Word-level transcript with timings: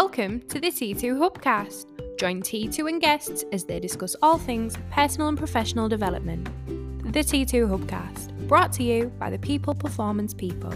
Welcome 0.00 0.42
to 0.42 0.60
the 0.60 0.68
T2 0.68 1.18
Hubcast. 1.18 1.86
Join 2.20 2.40
T2 2.40 2.88
and 2.88 3.00
guests 3.00 3.44
as 3.50 3.64
they 3.64 3.80
discuss 3.80 4.14
all 4.22 4.38
things 4.38 4.76
personal 4.92 5.26
and 5.26 5.36
professional 5.36 5.88
development. 5.88 6.44
The 7.12 7.18
T2 7.18 7.66
Hubcast, 7.68 8.46
brought 8.46 8.72
to 8.74 8.84
you 8.84 9.08
by 9.18 9.28
the 9.28 9.40
People 9.40 9.74
Performance 9.74 10.32
People. 10.32 10.72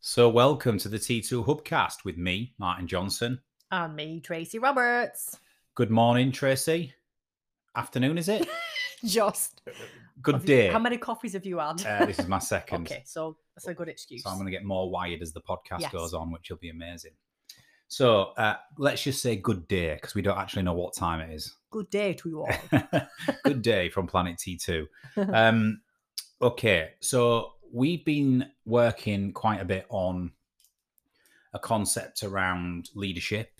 So, 0.00 0.28
welcome 0.28 0.76
to 0.76 0.90
the 0.90 0.98
T2 0.98 1.46
Hubcast 1.46 2.04
with 2.04 2.18
me, 2.18 2.52
Martin 2.58 2.86
Johnson. 2.86 3.40
And 3.70 3.96
me, 3.96 4.20
Tracy 4.20 4.58
Roberts. 4.58 5.40
Good 5.74 5.90
morning, 5.90 6.32
Tracy. 6.32 6.92
Afternoon, 7.74 8.18
is 8.18 8.28
it? 8.28 8.46
Just. 9.06 9.62
Good 10.22 10.34
have 10.36 10.42
you- 10.42 10.46
day. 10.56 10.68
how 10.68 10.78
many 10.78 10.98
coffees 10.98 11.32
have 11.34 11.46
you 11.46 11.58
had? 11.58 11.84
Uh, 11.86 12.06
this 12.06 12.18
is 12.18 12.26
my 12.28 12.38
second. 12.38 12.86
okay, 12.90 13.02
so 13.06 13.36
that's 13.54 13.66
a 13.68 13.74
good 13.74 13.88
excuse. 13.88 14.22
So 14.24 14.30
I'm 14.30 14.36
going 14.36 14.46
to 14.46 14.52
get 14.52 14.64
more 14.64 14.90
wired 14.90 15.22
as 15.22 15.32
the 15.32 15.40
podcast 15.40 15.80
Yes. 15.80 15.92
goes 15.92 16.14
on, 16.14 16.30
which 16.32 16.50
will 16.50 16.56
be 16.58 16.70
amazing. 16.70 17.12
So 17.90 18.32
uh, 18.36 18.56
let's 18.76 19.02
just 19.02 19.22
say 19.22 19.36
good 19.36 19.66
day 19.66 19.94
because 19.94 20.14
we 20.14 20.20
don't 20.22 20.36
actually 20.36 20.62
know 20.62 20.74
what 20.74 20.94
time 20.94 21.20
it 21.20 21.32
is. 21.34 21.54
Good 21.70 21.88
day 21.90 22.12
to 22.14 22.28
you 22.28 22.40
all. 22.40 23.00
good 23.44 23.62
day 23.62 23.88
from 23.88 24.06
Planet 24.06 24.36
T2. 24.38 24.86
Um, 25.32 25.80
okay, 26.42 26.90
so 27.00 27.54
we've 27.72 28.04
been 28.04 28.50
working 28.66 29.32
quite 29.32 29.60
a 29.60 29.64
bit 29.64 29.86
on 29.88 30.32
a 31.54 31.58
concept 31.58 32.22
around 32.22 32.90
leadership. 32.94 33.57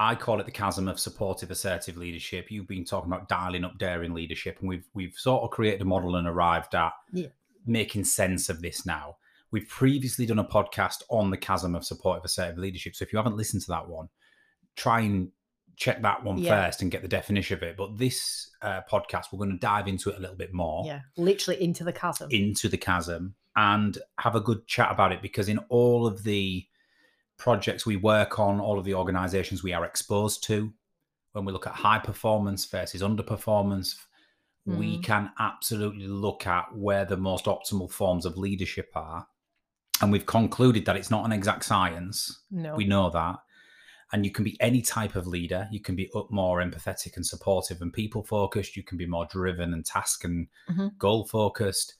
I 0.00 0.14
call 0.14 0.40
it 0.40 0.46
the 0.46 0.50
chasm 0.52 0.88
of 0.88 0.98
supportive, 0.98 1.50
assertive 1.50 1.98
leadership. 1.98 2.50
You've 2.50 2.66
been 2.66 2.86
talking 2.86 3.12
about 3.12 3.28
dialing 3.28 3.64
up 3.64 3.76
daring 3.76 4.14
leadership, 4.14 4.56
and 4.60 4.68
we've 4.68 4.88
we've 4.94 5.12
sort 5.14 5.42
of 5.44 5.50
created 5.50 5.82
a 5.82 5.84
model 5.84 6.16
and 6.16 6.26
arrived 6.26 6.74
at 6.74 6.92
Yeah. 7.12 7.26
making 7.66 8.04
sense 8.04 8.48
of 8.48 8.62
this 8.62 8.86
now. 8.86 9.16
We've 9.50 9.68
previously 9.68 10.24
done 10.24 10.38
a 10.38 10.44
podcast 10.44 11.02
on 11.10 11.30
the 11.30 11.36
chasm 11.36 11.74
of 11.74 11.84
supportive, 11.84 12.24
assertive 12.24 12.56
leadership. 12.56 12.96
So 12.96 13.02
if 13.02 13.12
you 13.12 13.18
haven't 13.18 13.36
listened 13.36 13.60
to 13.62 13.68
that 13.72 13.88
one, 13.88 14.08
try 14.74 15.00
and 15.00 15.32
check 15.76 16.00
that 16.00 16.24
one 16.24 16.38
Yeah. 16.38 16.64
first 16.66 16.80
and 16.80 16.90
get 16.90 17.02
the 17.02 17.08
definition 17.08 17.58
of 17.58 17.62
it. 17.62 17.76
But 17.76 17.98
this 17.98 18.50
uh, 18.62 18.80
podcast, 18.90 19.26
we're 19.32 19.38
going 19.38 19.50
to 19.50 19.58
dive 19.58 19.86
into 19.86 20.08
it 20.10 20.16
a 20.16 20.20
little 20.20 20.36
bit 20.36 20.54
more 20.54 20.84
yeah, 20.86 21.00
literally 21.18 21.62
into 21.62 21.84
the 21.84 21.92
chasm. 21.92 22.30
into 22.30 22.68
the 22.70 22.78
chasm 22.78 23.34
and 23.56 23.98
have 24.18 24.34
a 24.34 24.40
good 24.40 24.66
chat 24.66 24.90
about 24.90 25.12
it 25.12 25.20
because 25.20 25.48
in 25.50 25.58
all 25.68 26.06
of 26.06 26.22
the 26.22 26.64
projects 27.40 27.84
we 27.86 27.96
work 27.96 28.38
on, 28.38 28.60
all 28.60 28.78
of 28.78 28.84
the 28.84 28.94
organizations 28.94 29.62
we 29.62 29.72
are 29.72 29.84
exposed 29.84 30.44
to, 30.44 30.72
when 31.32 31.44
we 31.44 31.52
look 31.52 31.66
at 31.66 31.72
high 31.74 31.98
performance 31.98 32.64
versus 32.66 33.02
underperformance, 33.02 33.96
we 34.66 34.98
Mhm. 34.98 35.02
can 35.02 35.32
absolutely 35.38 36.06
look 36.06 36.46
at 36.46 36.76
where 36.76 37.04
the 37.04 37.16
most 37.16 37.46
optimal 37.46 37.90
forms 37.90 38.26
of 38.26 38.36
leadership 38.36 38.90
are. 38.94 39.26
And 40.00 40.12
we've 40.12 40.26
concluded 40.26 40.84
that 40.84 40.96
it's 40.96 41.10
not 41.10 41.24
an 41.24 41.32
exact 41.32 41.64
science. 41.64 42.40
no. 42.50 42.74
We 42.76 42.84
know 42.84 43.10
that. 43.10 43.36
And 44.12 44.24
you 44.24 44.32
can 44.32 44.44
be 44.44 44.60
any 44.60 44.82
type 44.82 45.14
of 45.14 45.26
leader. 45.26 45.68
You 45.70 45.80
can 45.80 45.94
be 45.94 46.10
up 46.14 46.30
more 46.30 46.60
empathetic 46.60 47.16
and 47.16 47.24
supportive 47.24 47.80
and 47.80 47.92
people 47.92 48.22
focused. 48.24 48.76
You 48.76 48.82
can 48.82 48.98
be 48.98 49.06
more 49.06 49.26
driven 49.30 49.72
and 49.72 49.84
task 49.86 50.24
and 50.24 50.48
Mhm. 50.68 50.98
goal 50.98 51.26
focused. 51.26 51.94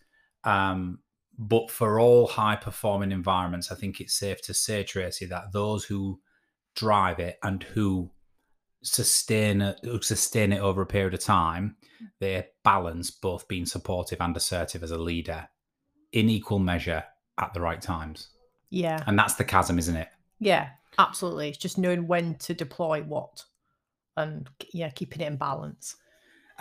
Um, 0.44 1.00
but 1.42 1.70
for 1.70 1.98
all 1.98 2.26
high 2.26 2.54
performing 2.54 3.12
environments, 3.12 3.72
I 3.72 3.74
think 3.74 3.98
it's 3.98 4.12
safe 4.12 4.42
to 4.42 4.52
say, 4.52 4.84
Tracy, 4.84 5.24
that 5.26 5.52
those 5.54 5.84
who 5.84 6.20
drive 6.76 7.18
it 7.18 7.38
and 7.42 7.62
who 7.62 8.10
sustain 8.82 9.62
it, 9.62 9.80
who 9.82 10.02
sustain 10.02 10.52
it 10.52 10.60
over 10.60 10.82
a 10.82 10.86
period 10.86 11.14
of 11.14 11.20
time, 11.20 11.76
they 12.18 12.46
balance 12.62 13.10
both 13.10 13.48
being 13.48 13.64
supportive 13.64 14.20
and 14.20 14.36
assertive 14.36 14.82
as 14.82 14.90
a 14.90 14.98
leader 14.98 15.48
in 16.12 16.28
equal 16.28 16.58
measure 16.58 17.04
at 17.38 17.54
the 17.54 17.60
right 17.60 17.80
times. 17.80 18.28
Yeah, 18.68 19.02
And 19.06 19.18
that's 19.18 19.34
the 19.34 19.44
chasm, 19.44 19.78
isn't 19.78 19.96
it? 19.96 20.08
yeah, 20.40 20.68
absolutely. 20.98 21.48
It's 21.48 21.58
just 21.58 21.78
knowing 21.78 22.06
when 22.06 22.34
to 22.36 22.52
deploy 22.52 23.02
what 23.02 23.44
and 24.16 24.46
yeah, 24.74 24.90
keeping 24.90 25.22
it 25.22 25.26
in 25.26 25.36
balance. 25.36 25.96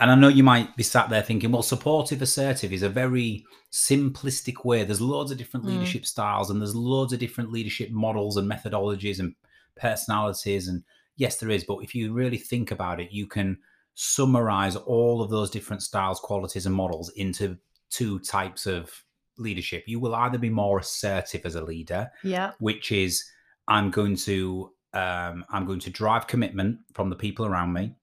And 0.00 0.10
I 0.10 0.14
know 0.14 0.28
you 0.28 0.42
might 0.42 0.74
be 0.76 0.82
sat 0.82 1.10
there 1.10 1.22
thinking, 1.22 1.52
well, 1.52 1.62
supportive 1.62 2.22
assertive 2.22 2.72
is 2.72 2.82
a 2.82 2.88
very 2.88 3.44
simplistic 3.70 4.64
way. 4.64 4.82
There's 4.82 5.00
loads 5.00 5.30
of 5.30 5.38
different 5.38 5.66
Mm. 5.66 5.70
leadership 5.70 6.06
styles 6.06 6.50
and 6.50 6.60
there's 6.60 6.74
loads 6.74 7.12
of 7.12 7.18
different 7.20 7.52
leadership 7.52 7.90
models 7.90 8.36
and 8.36 8.50
methodologies 8.50 9.18
and 9.20 9.34
personalities. 9.76 10.68
And 10.68 10.82
yes, 11.16 11.36
there 11.36 11.50
is. 11.50 11.64
But 11.64 11.78
if 11.82 11.94
you 11.94 12.12
really 12.12 12.38
think 12.38 12.70
about 12.70 12.98
it, 13.00 13.12
you 13.12 13.26
can 13.26 13.58
summarize 13.94 14.76
all 14.76 15.20
of 15.22 15.30
those 15.30 15.50
different 15.50 15.82
styles, 15.82 16.18
qualities, 16.20 16.66
and 16.66 16.74
models 16.74 17.10
into 17.10 17.58
two 17.90 18.18
types 18.20 18.66
of 18.66 19.04
leadership. 19.36 19.84
You 19.86 20.00
will 20.00 20.14
either 20.14 20.38
be 20.38 20.50
more 20.50 20.78
assertive 20.78 21.42
as 21.44 21.54
a 21.56 21.64
leader, 21.64 22.10
Yeah, 22.22 22.52
which 22.58 22.92
is 22.92 23.24
I'm 23.68 23.90
going 23.90 24.16
to 24.16 24.72
um, 24.92 25.44
I'm 25.50 25.66
going 25.66 25.78
to 25.80 25.90
drive 25.90 26.26
commitment 26.26 26.78
from 26.94 27.10
the 27.10 27.16
people 27.16 27.46
around 27.46 27.72
me. 27.72 27.94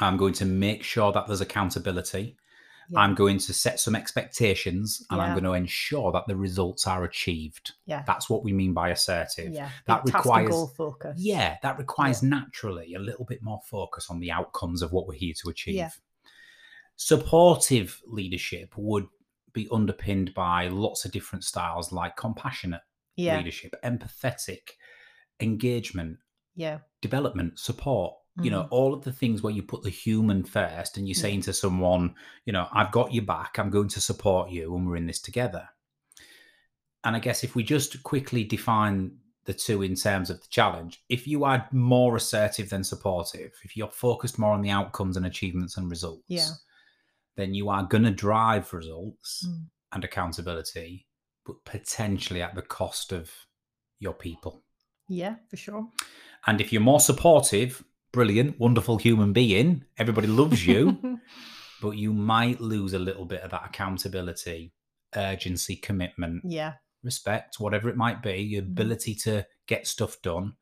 I'm 0.00 0.16
going 0.16 0.34
to 0.34 0.44
make 0.44 0.82
sure 0.82 1.12
that 1.12 1.26
there's 1.26 1.40
accountability. 1.40 2.36
yeah, 2.90 2.98
I'm 3.00 3.14
going 3.14 3.38
to 3.38 3.52
set 3.54 3.78
some 3.80 3.94
expectations 3.94 5.06
and 5.10 5.20
I'm 5.20 5.32
going 5.32 5.44
to 5.44 5.52
ensure 5.52 6.12
that 6.12 6.24
the 6.26 6.36
results 6.36 6.86
are 6.86 7.04
achieved. 7.04 7.72
yeah, 7.86 8.02
That's 8.06 8.28
what 8.28 8.42
we 8.44 8.52
mean 8.52 8.72
by 8.74 8.90
assertive. 8.90 9.52
yeah. 9.52 9.70
that 9.86 10.04
Big 10.04 10.14
requires- 10.14 10.50
goal 10.50 10.66
focus. 10.66 11.18
Yeah, 11.18 11.56
that 11.62 11.78
requires 11.78 12.22
naturally 12.22 12.94
a 12.94 12.98
little 12.98 13.24
bit 13.24 13.42
more 13.42 13.60
focus 13.70 14.08
on 14.10 14.18
the 14.20 14.30
outcomes 14.32 14.82
of 14.82 14.92
what 14.92 15.06
we're 15.06 15.14
here 15.18 15.34
to 15.42 15.48
achieve. 15.48 15.74
Yeah. 15.76 15.90
Supportive 16.96 18.00
leadership 18.06 18.72
would 18.76 19.06
be 19.52 19.68
underpinned 19.72 20.34
by 20.34 20.68
lots 20.68 21.04
of 21.04 21.12
different 21.12 21.44
styles 21.44 21.92
like 21.92 22.16
compassionate 22.16 22.82
yeah, 23.16 23.36
leadership, 23.36 23.74
empathetic, 23.84 24.70
engagement, 25.40 26.18
yeah, 26.54 26.78
development, 27.00 27.58
support. 27.58 28.14
You 28.42 28.50
know, 28.50 28.64
Mhm. 28.64 28.68
all 28.72 28.92
of 28.94 29.04
the 29.04 29.12
things 29.12 29.42
where 29.42 29.52
you 29.52 29.62
put 29.62 29.82
the 29.82 29.90
human 29.90 30.42
first 30.42 30.96
and 30.96 31.06
you're 31.06 31.14
saying 31.14 31.42
to 31.42 31.52
someone, 31.52 32.16
you 32.46 32.52
know, 32.52 32.66
I've 32.72 32.90
got 32.90 33.14
your 33.14 33.24
back, 33.24 33.58
I'm 33.58 33.70
going 33.70 33.88
to 33.90 34.00
support 34.00 34.50
you, 34.50 34.74
and 34.74 34.88
we're 34.88 34.96
in 34.96 35.06
this 35.06 35.20
together. 35.20 35.68
And 37.04 37.14
I 37.14 37.20
guess 37.20 37.44
if 37.44 37.54
we 37.54 37.62
just 37.62 38.02
quickly 38.02 38.42
define 38.44 39.18
the 39.44 39.54
two 39.54 39.82
in 39.82 39.94
terms 39.94 40.30
of 40.30 40.40
the 40.40 40.48
challenge, 40.48 41.04
if 41.08 41.26
you 41.28 41.44
are 41.44 41.68
more 41.70 42.16
assertive 42.16 42.70
than 42.70 42.82
supportive, 42.82 43.52
if 43.62 43.76
you're 43.76 43.88
focused 43.90 44.38
more 44.38 44.52
on 44.52 44.62
the 44.62 44.70
outcomes 44.70 45.16
and 45.16 45.26
achievements 45.26 45.76
and 45.76 45.88
results, 45.90 46.24
Yeah. 46.26 46.48
then 47.36 47.54
you 47.54 47.68
are 47.68 47.84
going 47.84 48.04
to 48.04 48.10
drive 48.10 48.72
results 48.72 49.44
Mm. 49.46 49.66
and 49.92 50.04
accountability, 50.04 51.06
but 51.44 51.64
potentially 51.64 52.42
at 52.42 52.54
the 52.56 52.62
cost 52.62 53.12
of 53.12 53.30
your 54.00 54.14
people. 54.14 54.64
yeah, 55.08 55.36
for 55.50 55.56
sure. 55.58 55.86
And 56.46 56.60
if 56.62 56.72
you're 56.72 56.80
more 56.82 56.98
supportive, 57.00 57.84
brilliant, 58.18 58.58
wonderful 58.60 58.96
human 58.96 59.32
being, 59.32 59.84
everybody 59.98 60.28
loves 60.28 60.64
you, 60.66 61.18
but 61.82 61.90
you 61.96 62.12
might 62.12 62.60
lose 62.60 62.92
a 62.94 62.98
little 62.98 63.24
bit 63.24 63.42
of 63.42 63.50
that 63.50 63.64
accountability, 63.66 64.72
urgency, 65.16 65.74
commitment, 65.76 66.42
yeah, 66.46 66.74
respect, 67.02 67.58
whatever 67.58 67.88
it 67.88 67.96
might 67.96 68.22
be, 68.22 68.36
your 68.40 68.62
Mhm. 68.62 68.66
ability 68.68 69.14
to 69.16 69.44
get 69.66 69.86
stuff 69.86 70.22
done 70.22 70.54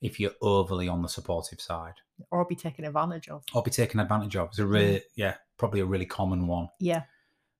if 0.00 0.18
you're 0.18 0.32
overly 0.40 0.88
on 0.88 1.02
the 1.02 1.08
supportive 1.08 1.60
side 1.60 1.94
or 2.30 2.44
be 2.46 2.54
taken 2.56 2.84
advantage 2.84 3.28
of. 3.28 3.42
or 3.54 3.62
be 3.62 3.70
taken 3.70 4.00
advantage 4.00 4.34
of. 4.36 4.48
It's 4.48 4.58
a 4.58 4.66
really, 4.66 5.02
yeah, 5.16 5.36
probably 5.58 5.80
a 5.80 5.84
really 5.86 6.06
common 6.06 6.46
one. 6.46 6.68
Yeah, 6.80 7.02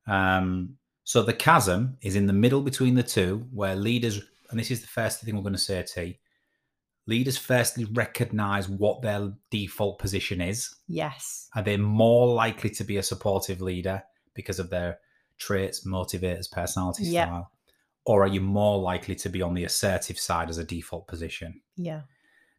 Um, 0.06 0.78
so 1.04 1.22
the 1.22 1.32
chasm 1.34 1.96
is 2.02 2.16
in 2.16 2.26
the 2.26 2.32
middle 2.32 2.62
between 2.62 2.94
the 2.94 3.02
two, 3.02 3.46
where 3.52 3.76
leaders, 3.76 4.20
and 4.50 4.58
this 4.58 4.70
is 4.70 4.80
the 4.80 4.86
first 4.86 5.20
thing 5.20 5.34
we're 5.36 5.42
going 5.42 5.52
to 5.52 5.58
say, 5.58 5.82
T. 5.82 6.18
Leaders 7.06 7.36
firstly 7.36 7.84
recognize 7.84 8.68
what 8.68 9.02
their 9.02 9.32
default 9.50 9.98
position 9.98 10.40
is. 10.40 10.74
yes, 10.88 11.48
Are 11.54 11.62
they 11.62 11.76
more 11.76 12.26
likely 12.34 12.70
to 12.70 12.84
be 12.84 12.96
a 12.96 13.02
supportive 13.02 13.60
leader 13.60 14.02
because 14.34 14.58
of 14.58 14.70
their 14.70 14.98
traits, 15.38 15.86
motivators, 15.86 16.50
personality 16.50 17.04
Yeah. 17.04 17.26
style? 17.26 17.50
Or 18.06 18.22
are 18.24 18.28
you 18.28 18.40
more 18.40 18.78
likely 18.78 19.14
to 19.16 19.28
be 19.28 19.42
on 19.42 19.54
the 19.54 19.64
assertive 19.64 20.18
side 20.18 20.48
as 20.50 20.58
a 20.58 20.64
default 20.64 21.06
position? 21.06 21.60
yeah, 21.76 22.02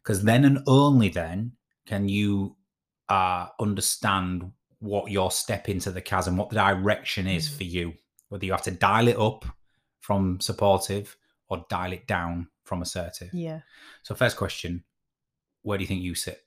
Because 0.02 0.22
then 0.22 0.44
and 0.44 0.58
only 0.66 1.08
then 1.08 1.52
can 1.86 2.08
you 2.08 2.56
uh, 3.08 3.48
understand 3.60 4.52
what 4.80 5.10
your 5.10 5.30
step 5.30 5.68
into 5.68 5.90
the 5.92 6.00
chasm, 6.00 6.36
what 6.36 6.50
the 6.50 6.56
direction 6.56 7.26
is 7.26 7.48
Mm. 7.48 7.56
for 7.56 7.64
you, 7.64 7.94
whether 8.28 8.44
you 8.44 8.52
have 8.52 8.62
to 8.62 8.70
dial 8.72 9.06
it 9.08 9.16
up 9.16 9.44
from 10.00 10.40
supportive 10.40 11.16
or 11.48 11.64
dial 11.70 11.92
it 11.92 12.06
down 12.08 12.48
from 12.66 12.82
assertive. 12.82 13.30
yeah. 13.32 13.60
So, 14.02 14.14
first 14.14 14.36
question 14.36 14.84
where 15.62 15.78
do 15.78 15.82
you 15.82 15.88
think 15.88 16.02
you 16.02 16.14
sit 16.14 16.44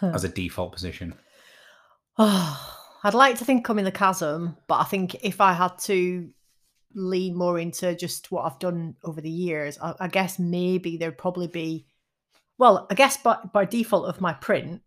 as 0.00 0.22
a 0.22 0.28
default 0.28 0.72
position? 0.72 1.14
Oh, 2.16 2.72
I'd 3.04 3.14
like 3.14 3.38
to 3.38 3.44
think 3.44 3.68
I'm 3.68 3.78
in 3.78 3.84
the 3.84 3.92
chasm, 3.92 4.56
but 4.68 4.76
I 4.76 4.84
think 4.84 5.16
if 5.16 5.40
I 5.40 5.52
had 5.52 5.78
to 5.80 6.28
lean 6.94 7.36
more 7.36 7.58
into 7.58 7.94
just 7.94 8.30
what 8.32 8.44
I've 8.44 8.58
done 8.58 8.96
over 9.04 9.20
the 9.20 9.30
years, 9.30 9.78
I, 9.80 9.94
I 10.00 10.08
guess 10.08 10.38
maybe 10.38 10.96
there'd 10.96 11.18
probably 11.18 11.46
be, 11.46 11.86
well, 12.58 12.86
I 12.90 12.94
guess 12.94 13.16
by, 13.16 13.38
by 13.52 13.64
default 13.64 14.08
of 14.08 14.20
my 14.20 14.32
print 14.32 14.80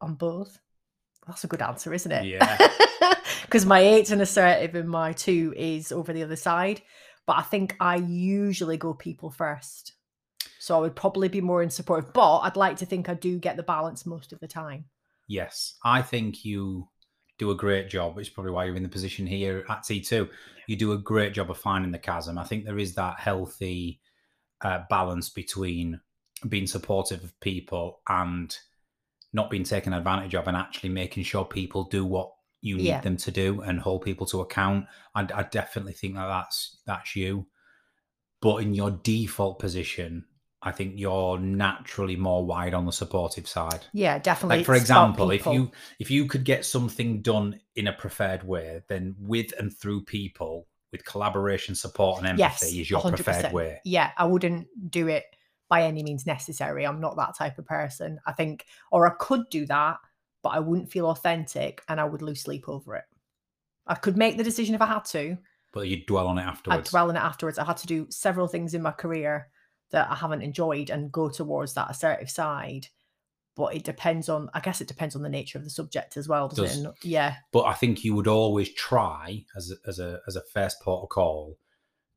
on 0.00 0.14
both. 0.14 0.58
That's 1.26 1.44
a 1.44 1.48
good 1.48 1.62
answer, 1.62 1.94
isn't 1.94 2.12
it? 2.12 2.24
Yeah. 2.24 2.68
Because 3.42 3.66
my 3.66 3.80
eight's 3.80 4.12
an 4.12 4.20
assertive 4.20 4.76
and 4.76 4.88
my 4.88 5.12
two 5.12 5.52
is 5.56 5.90
over 5.90 6.12
the 6.12 6.22
other 6.22 6.36
side. 6.36 6.82
But 7.30 7.38
I 7.38 7.42
think 7.42 7.76
I 7.78 7.94
usually 7.94 8.76
go 8.76 8.92
people 8.92 9.30
first. 9.30 9.92
So 10.58 10.76
I 10.76 10.80
would 10.80 10.96
probably 10.96 11.28
be 11.28 11.40
more 11.40 11.62
in 11.62 11.70
support, 11.70 12.12
but 12.12 12.38
I'd 12.38 12.56
like 12.56 12.76
to 12.78 12.86
think 12.86 13.08
I 13.08 13.14
do 13.14 13.38
get 13.38 13.56
the 13.56 13.62
balance 13.62 14.04
most 14.04 14.32
of 14.32 14.40
the 14.40 14.48
time. 14.48 14.86
Yes, 15.28 15.76
I 15.84 16.02
think 16.02 16.44
you 16.44 16.88
do 17.38 17.52
a 17.52 17.54
great 17.54 17.88
job. 17.88 18.16
which 18.16 18.26
is 18.26 18.34
probably 18.34 18.50
why 18.50 18.64
you're 18.64 18.74
in 18.74 18.82
the 18.82 18.88
position 18.88 19.28
here 19.28 19.64
at 19.68 19.84
T2. 19.84 20.28
You 20.66 20.74
do 20.74 20.90
a 20.90 20.98
great 20.98 21.32
job 21.32 21.52
of 21.52 21.58
finding 21.58 21.92
the 21.92 22.00
chasm. 22.00 22.36
I 22.36 22.42
think 22.42 22.64
there 22.64 22.80
is 22.80 22.96
that 22.96 23.20
healthy 23.20 24.00
uh, 24.62 24.80
balance 24.90 25.28
between 25.28 26.00
being 26.48 26.66
supportive 26.66 27.22
of 27.22 27.38
people 27.38 28.00
and 28.08 28.58
not 29.32 29.50
being 29.50 29.62
taken 29.62 29.92
advantage 29.92 30.34
of 30.34 30.48
and 30.48 30.56
actually 30.56 30.88
making 30.88 31.22
sure 31.22 31.44
people 31.44 31.84
do 31.84 32.04
what 32.04 32.32
you 32.60 32.76
need 32.76 32.86
Yeah. 32.86 33.00
them 33.00 33.16
to 33.18 33.30
do 33.30 33.60
and 33.62 33.80
hold 33.80 34.02
people 34.02 34.26
to 34.26 34.40
account. 34.40 34.86
I, 35.14 35.26
I 35.34 35.42
definitely 35.44 35.92
think 35.94 36.14
that 36.14 36.26
that's 36.26 36.78
that's 36.86 37.16
you. 37.16 37.46
But 38.42 38.56
in 38.62 38.74
your 38.74 38.90
default 38.90 39.58
position, 39.58 40.24
I 40.62 40.72
think 40.72 40.94
you're 40.96 41.38
naturally 41.38 42.16
more 42.16 42.44
wide 42.44 42.74
on 42.74 42.84
the 42.86 42.92
supportive 42.92 43.48
side. 43.48 43.86
Yeah, 43.92 44.18
definitely. 44.18 44.58
Like 44.58 44.66
for 44.66 44.74
example, 44.74 45.30
if 45.30 45.46
you 45.46 45.70
if 45.98 46.10
you 46.10 46.26
could 46.26 46.44
get 46.44 46.64
something 46.64 47.22
done 47.22 47.60
in 47.76 47.86
a 47.86 47.92
preferred 47.92 48.42
way, 48.42 48.82
then 48.88 49.14
with 49.18 49.52
and 49.58 49.74
through 49.74 50.04
people, 50.04 50.66
with 50.92 51.04
collaboration, 51.04 51.74
support, 51.74 52.18
and 52.18 52.26
empathy 52.26 52.40
yes, 52.42 52.62
is 52.82 52.90
your 52.90 53.00
100%. 53.00 53.14
preferred 53.14 53.52
way. 53.52 53.80
Yeah, 53.84 54.10
I 54.18 54.24
wouldn't 54.26 54.66
do 54.90 55.08
it 55.08 55.24
by 55.68 55.84
any 55.84 56.02
means 56.02 56.26
necessary. 56.26 56.86
I'm 56.86 57.00
not 57.00 57.16
that 57.16 57.36
type 57.38 57.58
of 57.58 57.64
person. 57.64 58.18
I 58.26 58.32
think, 58.32 58.66
or 58.90 59.06
I 59.06 59.12
could 59.18 59.48
do 59.50 59.66
that, 59.66 59.98
but 60.42 60.50
I 60.50 60.60
wouldn't 60.60 60.90
feel 60.90 61.06
authentic 61.10 61.82
and 61.88 62.00
I 62.00 62.04
would 62.04 62.22
lose 62.22 62.40
sleep 62.42 62.68
over 62.68 62.96
it. 62.96 63.04
I 63.86 63.94
could 63.94 64.16
make 64.16 64.36
the 64.36 64.44
decision 64.44 64.74
if 64.74 64.82
I 64.82 64.86
had 64.86 65.04
to. 65.06 65.36
But 65.72 65.88
you 65.88 66.04
dwell 66.04 66.28
on 66.28 66.38
it 66.38 66.42
afterwards. 66.42 66.88
I'd 66.88 66.90
dwell 66.90 67.08
on 67.10 67.16
it 67.16 67.20
afterwards. 67.20 67.58
I 67.58 67.64
had 67.64 67.76
to 67.78 67.86
do 67.86 68.06
several 68.10 68.48
things 68.48 68.74
in 68.74 68.82
my 68.82 68.92
career 68.92 69.48
that 69.90 70.10
I 70.10 70.14
haven't 70.14 70.42
enjoyed 70.42 70.90
and 70.90 71.12
go 71.12 71.28
towards 71.28 71.74
that 71.74 71.90
assertive 71.90 72.30
side. 72.30 72.88
But 73.56 73.74
it 73.74 73.84
depends 73.84 74.28
on, 74.28 74.48
I 74.54 74.60
guess 74.60 74.80
it 74.80 74.88
depends 74.88 75.16
on 75.16 75.22
the 75.22 75.28
nature 75.28 75.58
of 75.58 75.64
the 75.64 75.70
subject 75.70 76.16
as 76.16 76.28
well, 76.28 76.48
doesn't 76.48 76.84
Does. 76.84 76.92
it? 77.02 77.04
Yeah. 77.04 77.34
but 77.52 77.64
I 77.64 77.74
think 77.74 78.04
you 78.04 78.14
would 78.14 78.28
always 78.28 78.72
try 78.72 79.44
as 79.56 79.70
a, 79.72 79.88
as 79.88 79.98
a 79.98 80.20
as 80.26 80.36
a 80.36 80.42
first 80.52 80.80
port 80.80 81.02
of 81.02 81.08
call 81.08 81.58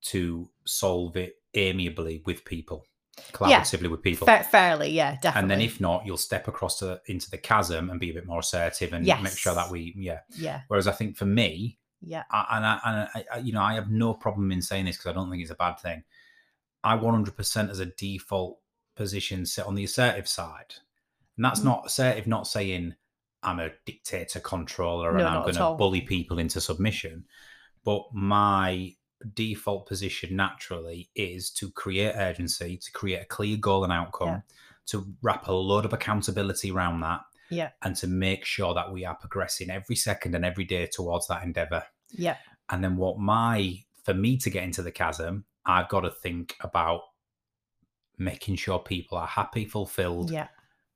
to 0.04 0.50
solve 0.66 1.18
it 1.18 1.36
amiably 1.56 2.22
with 2.26 2.46
people, 2.46 2.86
collaboratively 3.32 3.90
with 3.90 4.02
people. 4.02 4.26
Fa- 4.26 4.44
fairly, 4.50 4.90
yeah, 4.90 5.16
definitely. 5.22 5.40
and 5.42 5.52
then 5.52 5.62
if 5.62 5.80
not, 5.80 6.06
you'll 6.06 6.18
step 6.18 6.48
across 6.48 6.80
to, 6.80 7.02
into 7.08 7.30
the 7.30 7.38
chasm 7.38 7.90
and 7.90 8.00
be 8.00 8.10
a 8.10 8.14
bit 8.14 8.26
more 8.26 8.40
assertive 8.40 8.94
and 8.94 9.06
make 9.22 9.38
sure 9.38 9.54
that 9.56 9.70
we 9.70 9.94
yeah. 9.98 10.20
yeah, 10.38 10.62
Whereas 10.68 10.88
I 10.88 10.92
think 10.92 11.16
for 11.18 11.26
me, 11.26 11.78
yeah, 12.02 12.24
I, 12.32 12.46
and, 12.58 12.66
I, 12.66 12.80
and 12.86 13.10
I, 13.16 13.26
I- 13.36 13.40
you 13.40 13.54
know, 13.54 13.62
I 13.62 13.76
have 13.76 13.90
no 13.90 14.14
problem 14.14 14.52
in 14.52 14.62
saying 14.62 14.86
this 14.86 14.98
because 14.98 15.12
I 15.12 15.14
don't 15.14 15.30
think 15.30 15.42
it's 15.42 15.52
a 15.52 15.56
bad 15.56 15.80
thing. 15.80 16.04
I 16.84 16.98
100% 16.98 17.70
as 17.70 17.80
a 17.80 17.86
default 17.86 18.60
position 18.96 19.46
sit 19.46 19.66
on 19.66 19.76
the 19.76 19.84
assertive 19.86 20.28
side, 20.28 20.74
and 21.38 21.46
that's 21.46 21.62
Mm. 21.62 21.66
not 21.66 21.84
assertive. 21.86 22.28
Not 22.28 22.46
saying 22.48 22.96
I'm 23.42 23.60
a 23.60 23.70
dictator 23.86 24.40
controller 24.40 25.18
and 25.18 25.28
I'm 25.28 25.42
going 25.44 25.56
to 25.56 25.76
bully 25.78 26.02
people 26.02 26.40
into 26.40 26.60
submission, 26.62 27.26
but 27.86 28.04
my 28.14 28.94
default 29.36 29.88
position 29.88 30.36
naturally 30.36 31.10
is 31.16 31.50
to 31.52 31.70
create 31.72 32.14
urgency, 32.16 32.78
to 32.78 32.92
create 32.92 33.22
a 33.22 33.26
clear 33.26 33.58
goal 33.58 33.84
and 33.84 33.94
outcome, 33.94 34.28
Yeah. 34.28 34.42
to 34.88 35.14
wrap 35.22 35.48
a 35.48 35.52
load 35.54 35.86
of 35.86 35.94
accountability 35.94 36.72
around 36.72 37.00
that, 37.02 37.22
yeah, 37.50 37.70
and 37.82 37.96
to 37.98 38.08
make 38.08 38.46
sure 38.46 38.74
that 38.74 38.92
we 38.92 39.06
are 39.06 39.16
progressing 39.16 39.70
every 39.70 39.96
second 39.96 40.36
and 40.36 40.44
every 40.46 40.66
day 40.66 40.88
towards 40.92 41.28
that 41.28 41.44
endeavor. 41.44 41.84
yeah, 42.12 42.38
And 42.70 42.84
then 42.84 42.96
what 42.98 43.18
my 43.20 43.84
for 44.04 44.14
me 44.14 44.38
to 44.38 44.50
get 44.50 44.64
into 44.64 44.82
the 44.82 44.92
chasm, 44.92 45.46
I've 45.66 45.88
got 45.90 46.02
to 46.02 46.12
think 46.12 46.56
about 46.60 47.02
making 48.18 48.56
sure 48.58 48.80
people 48.80 49.18
are 49.18 49.28
happy, 49.28 49.66
fulfilled, 49.66 50.30
yeah, 50.32 50.48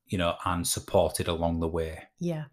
you 0.08 0.18
know, 0.18 0.36
and 0.46 0.68
supported 0.68 1.28
along 1.28 1.60
the 1.60 1.68
way. 1.68 2.04
yeah, 2.20 2.46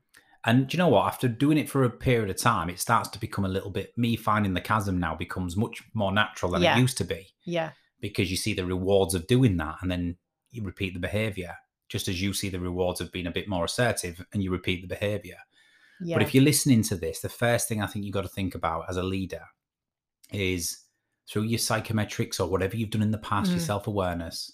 And 0.46 0.66
do 0.68 0.76
you 0.76 0.78
know 0.78 0.88
what? 0.88 1.06
After 1.06 1.26
doing 1.28 1.56
it 1.58 1.70
for 1.70 1.84
a 1.84 1.90
period 1.90 2.28
of 2.30 2.36
time, 2.36 2.68
it 2.68 2.78
starts 2.78 3.08
to 3.10 3.18
become 3.18 3.44
a 3.44 3.48
little 3.48 3.70
bit 3.70 3.96
me 3.96 4.14
finding 4.16 4.52
the 4.54 4.60
chasm 4.60 4.98
now 5.00 5.14
becomes 5.14 5.56
much 5.56 5.82
more 5.94 6.12
natural 6.12 6.52
than 6.52 6.62
Yeah. 6.62 6.76
it 6.76 6.80
used 6.80 6.98
to 6.98 7.04
be 7.04 7.28
yeah, 7.44 7.70
because 8.00 8.30
you 8.30 8.36
see 8.36 8.52
the 8.54 8.66
rewards 8.66 9.14
of 9.14 9.26
doing 9.26 9.56
that 9.58 9.76
and 9.80 9.90
then 9.90 10.16
you 10.50 10.62
repeat 10.62 10.92
the 10.94 11.00
behavior 11.00 11.54
just 11.88 12.08
as 12.08 12.20
you 12.20 12.32
see 12.32 12.48
the 12.48 12.60
rewards 12.60 13.00
of 13.00 13.10
being 13.12 13.26
a 13.26 13.30
bit 13.30 13.48
more 13.48 13.64
assertive 13.64 14.24
and 14.32 14.42
you 14.42 14.50
repeat 14.50 14.80
the 14.82 14.88
behavior. 14.88 15.36
yeah. 16.00 16.16
But 16.16 16.22
if 16.22 16.34
you're 16.34 16.44
listening 16.44 16.82
to 16.84 16.96
this, 16.96 17.20
the 17.20 17.28
first 17.28 17.68
thing 17.68 17.80
I 17.82 17.86
think 17.86 18.04
you've 18.04 18.14
got 18.14 18.22
to 18.22 18.28
think 18.28 18.54
about 18.54 18.84
as 18.88 18.96
a 18.96 19.02
leader 19.02 19.42
is 20.32 20.78
through 21.28 21.42
your 21.42 21.58
psychometrics 21.58 22.40
or 22.40 22.46
whatever 22.48 22.76
you've 22.76 22.90
done 22.90 23.02
in 23.02 23.10
the 23.12 23.18
past, 23.18 23.50
your 23.50 23.60
Mm. 23.60 23.66
self 23.66 23.86
awareness, 23.86 24.52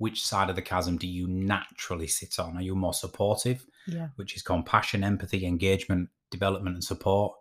which 0.00 0.24
side 0.24 0.48
of 0.48 0.56
the 0.56 0.62
chasm 0.62 0.96
do 0.96 1.06
you 1.06 1.28
naturally 1.28 2.06
sit 2.06 2.38
on? 2.38 2.56
Are 2.56 2.62
you 2.62 2.74
more 2.74 2.94
supportive, 2.94 3.66
yeah, 3.86 4.08
which 4.16 4.34
is 4.34 4.42
compassion, 4.42 5.04
empathy, 5.04 5.44
engagement, 5.44 6.08
development, 6.30 6.74
and 6.74 6.82
support, 6.82 7.34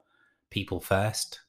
people 0.49 0.81
first? 0.81 1.39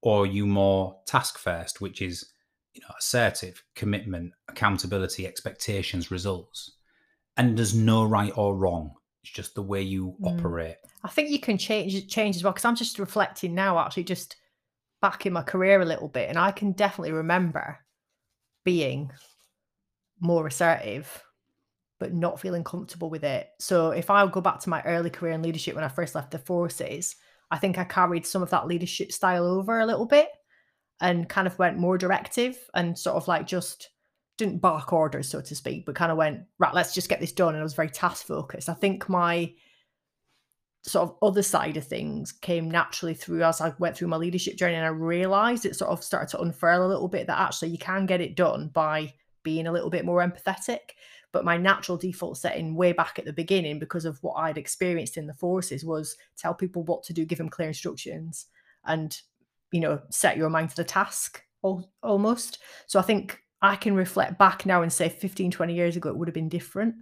Or 0.00 0.22
are 0.22 0.26
you 0.26 0.46
more 0.46 0.96
task 1.06 1.38
first, 1.38 1.80
which 1.80 2.00
is 2.00 2.30
you 2.72 2.82
know, 2.82 2.94
assertive, 2.98 3.64
commitment, 3.74 4.32
accountability, 4.48 5.26
expectations, 5.26 6.12
results? 6.12 6.70
And 7.36 7.58
there's 7.58 7.74
no 7.74 8.04
right 8.04 8.32
or 8.36 8.56
wrong. 8.56 8.94
It's 9.24 9.32
just 9.32 9.56
the 9.56 9.62
way 9.62 9.82
you 9.82 10.14
Mm. 10.20 10.38
operate. 10.38 10.76
I 11.02 11.08
think 11.08 11.30
you 11.30 11.40
can 11.40 11.58
change 11.58 12.08
change 12.08 12.36
as 12.36 12.44
well 12.44 12.52
because 12.52 12.64
I'm 12.64 12.76
just 12.76 13.00
reflecting 13.00 13.54
now, 13.56 13.76
actually, 13.80 14.04
just 14.04 14.36
back 15.02 15.26
in 15.26 15.32
my 15.32 15.42
career 15.42 15.80
a 15.80 15.84
little 15.84 16.08
bit, 16.08 16.28
and 16.28 16.38
I 16.38 16.52
can 16.52 16.70
definitely 16.72 17.12
remember 17.12 17.80
being 18.64 19.10
more 20.20 20.46
assertive, 20.46 21.24
but 21.98 22.14
not 22.14 22.40
feeling 22.40 22.64
comfortable 22.64 23.10
with 23.10 23.24
it. 23.24 23.48
So 23.58 23.90
if 23.90 24.10
I 24.10 24.26
go 24.26 24.40
back 24.40 24.60
to 24.60 24.70
my 24.70 24.82
early 24.82 25.10
career 25.10 25.32
in 25.32 25.42
leadership 25.42 25.74
when 25.74 25.84
I 25.84 25.88
first 25.88 26.14
left 26.14 26.30
the 26.30 26.38
forces, 26.38 27.16
I 27.50 27.58
think 27.58 27.78
I 27.78 27.84
carried 27.84 28.26
some 28.26 28.42
of 28.42 28.50
that 28.50 28.66
leadership 28.66 29.12
style 29.12 29.44
over 29.44 29.80
a 29.80 29.86
little 29.86 30.06
bit 30.06 30.28
and 31.00 31.28
kind 31.28 31.46
of 31.46 31.58
went 31.58 31.78
more 31.78 31.98
directive 31.98 32.58
and 32.74 32.98
sort 32.98 33.16
of 33.16 33.26
like 33.26 33.46
just 33.46 33.90
didn't 34.38 34.58
bark 34.58 34.92
orders, 34.92 35.28
so 35.28 35.40
to 35.40 35.54
speak, 35.54 35.84
but 35.84 35.94
kind 35.94 36.12
of 36.12 36.18
went, 36.18 36.42
right, 36.58 36.74
let's 36.74 36.94
just 36.94 37.08
get 37.08 37.20
this 37.20 37.32
done. 37.32 37.54
And 37.54 37.60
I 37.60 37.62
was 37.62 37.74
very 37.74 37.90
task 37.90 38.26
focused. 38.26 38.68
I 38.68 38.74
think 38.74 39.08
my 39.08 39.52
sort 40.82 41.10
of 41.10 41.16
other 41.20 41.42
side 41.42 41.76
of 41.76 41.86
things 41.86 42.32
came 42.32 42.70
naturally 42.70 43.12
through 43.12 43.42
as 43.42 43.60
I 43.60 43.74
went 43.78 43.96
through 43.96 44.08
my 44.08 44.16
leadership 44.16 44.56
journey 44.56 44.76
and 44.76 44.84
I 44.84 44.88
realized 44.88 45.66
it 45.66 45.76
sort 45.76 45.90
of 45.90 46.02
started 46.02 46.30
to 46.30 46.40
unfurl 46.40 46.86
a 46.86 46.88
little 46.88 47.08
bit 47.08 47.26
that 47.26 47.38
actually 47.38 47.68
you 47.68 47.78
can 47.78 48.06
get 48.06 48.22
it 48.22 48.34
done 48.34 48.68
by 48.68 49.12
being 49.42 49.66
a 49.66 49.72
little 49.72 49.90
bit 49.90 50.04
more 50.04 50.20
empathetic. 50.20 50.94
But 51.32 51.44
my 51.44 51.56
natural 51.56 51.96
default 51.96 52.38
setting 52.38 52.74
way 52.74 52.92
back 52.92 53.18
at 53.18 53.24
the 53.24 53.32
beginning, 53.32 53.78
because 53.78 54.04
of 54.04 54.18
what 54.22 54.34
I'd 54.34 54.58
experienced 54.58 55.16
in 55.16 55.26
the 55.26 55.34
forces, 55.34 55.84
was 55.84 56.16
tell 56.36 56.54
people 56.54 56.82
what 56.82 57.04
to 57.04 57.12
do, 57.12 57.24
give 57.24 57.38
them 57.38 57.48
clear 57.48 57.68
instructions, 57.68 58.46
and 58.84 59.16
you 59.70 59.80
know, 59.80 60.00
set 60.10 60.36
your 60.36 60.50
mind 60.50 60.70
to 60.70 60.76
the 60.76 60.84
task 60.84 61.42
al- 61.64 61.92
almost. 62.02 62.58
So 62.86 62.98
I 62.98 63.02
think 63.02 63.40
I 63.62 63.76
can 63.76 63.94
reflect 63.94 64.38
back 64.38 64.66
now 64.66 64.82
and 64.82 64.92
say 64.92 65.08
15, 65.08 65.50
20 65.50 65.74
years 65.74 65.96
ago, 65.96 66.08
it 66.10 66.16
would 66.16 66.28
have 66.28 66.34
been 66.34 66.48
different. 66.48 66.96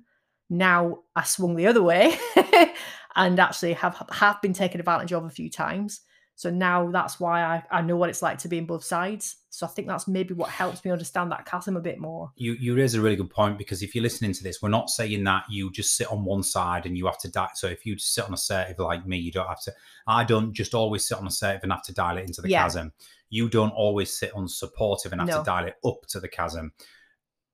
Now 0.51 1.01
I 1.15 1.25
swung 1.25 1.57
the 1.57 1.67
other 1.67 1.83
way 1.83 2.19
and 3.17 3.39
actually 3.39 3.75
have 3.75 4.03
have 4.11 4.41
been 4.43 4.53
taken 4.53 4.81
advantage 4.81 5.13
of 5.13 5.25
a 5.25 5.31
few 5.31 5.51
times. 5.51 6.01
So 6.39 6.51
now 6.51 6.89
that's 6.93 7.19
why 7.19 7.43
I, 7.43 7.65
I 7.79 7.83
know 7.83 7.97
what 7.97 8.11
it's 8.11 8.23
like 8.23 8.39
to 8.39 8.49
be 8.49 8.59
in 8.59 8.65
both 8.65 8.85
sides. 8.85 9.39
So 9.51 9.67
I 9.67 9.71
think 9.71 9.89
that's 9.89 10.07
maybe 10.07 10.35
what 10.35 10.49
helps 10.51 10.85
me 10.85 10.93
understand 10.93 11.33
that 11.33 11.47
chasm 11.47 11.77
a 11.77 11.81
bit 11.81 11.99
more. 11.99 12.31
You 12.37 12.53
you 12.53 12.77
raise 12.77 12.95
a 12.95 13.01
really 13.01 13.17
good 13.17 13.29
point 13.29 13.59
because 13.59 13.83
if 13.83 13.93
you're 13.93 14.05
listening 14.05 14.33
to 14.35 14.45
this, 14.45 14.63
we're 14.63 14.69
not 14.69 14.89
saying 14.89 15.25
that 15.25 15.43
you 15.51 15.73
just 15.73 15.97
sit 15.97 16.07
on 16.13 16.25
one 16.25 16.45
side 16.45 16.87
and 16.87 16.97
you 16.97 17.07
have 17.07 17.19
to 17.23 17.29
die. 17.29 17.49
So 17.57 17.67
if 17.67 17.85
you 17.85 17.97
just 17.97 18.15
sit 18.15 18.25
on 18.25 18.31
a 18.31 18.35
assertive 18.35 18.79
like 18.79 19.05
me, 19.05 19.17
you 19.17 19.33
don't 19.33 19.49
have 19.49 19.61
to. 19.63 19.73
I 20.07 20.23
don't 20.23 20.53
just 20.53 20.75
always 20.75 21.09
sit 21.09 21.19
on 21.19 21.27
assertive 21.27 21.65
and 21.65 21.73
have 21.73 21.83
to 21.83 21.93
dial 21.93 22.19
it 22.19 22.29
into 22.29 22.41
the 22.41 22.51
Yeah. 22.51 22.63
chasm. 22.63 22.93
You 23.31 23.49
don't 23.49 23.71
always 23.71 24.17
sit 24.17 24.33
on 24.33 24.47
supportive 24.47 25.11
and 25.11 25.21
have 25.21 25.29
No. 25.29 25.39
to 25.39 25.45
dial 25.45 25.67
it 25.67 25.75
up 25.85 26.07
to 26.11 26.21
the 26.21 26.29
chasm. 26.29 26.73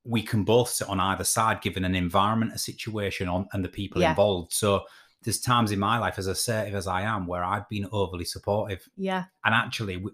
We 0.05 0.21
can 0.21 0.45
both 0.45 0.69
sit 0.69 0.91
on 0.91 1.01
either 1.01 1.25
side, 1.25 1.63
given 1.63 1.87
an 1.87 1.95
environment, 1.95 2.53
a 2.53 2.59
situation, 2.59 3.31
on 3.31 3.49
and 3.55 3.65
the 3.65 3.71
people 3.71 4.03
Yeah. 4.03 4.11
involved. 4.11 4.53
So 4.53 4.85
there's 5.25 5.41
times 5.41 5.71
in 5.73 5.79
my 5.79 5.99
life, 5.99 6.19
as 6.19 6.27
assertive 6.27 6.75
as 6.75 6.87
I 6.87 7.03
am, 7.03 7.27
where 7.27 7.43
I've 7.45 7.69
been 7.69 7.87
overly 7.93 8.25
supportive 8.25 8.89
Yeah. 8.97 9.25
and 9.45 9.55
actually 9.55 10.05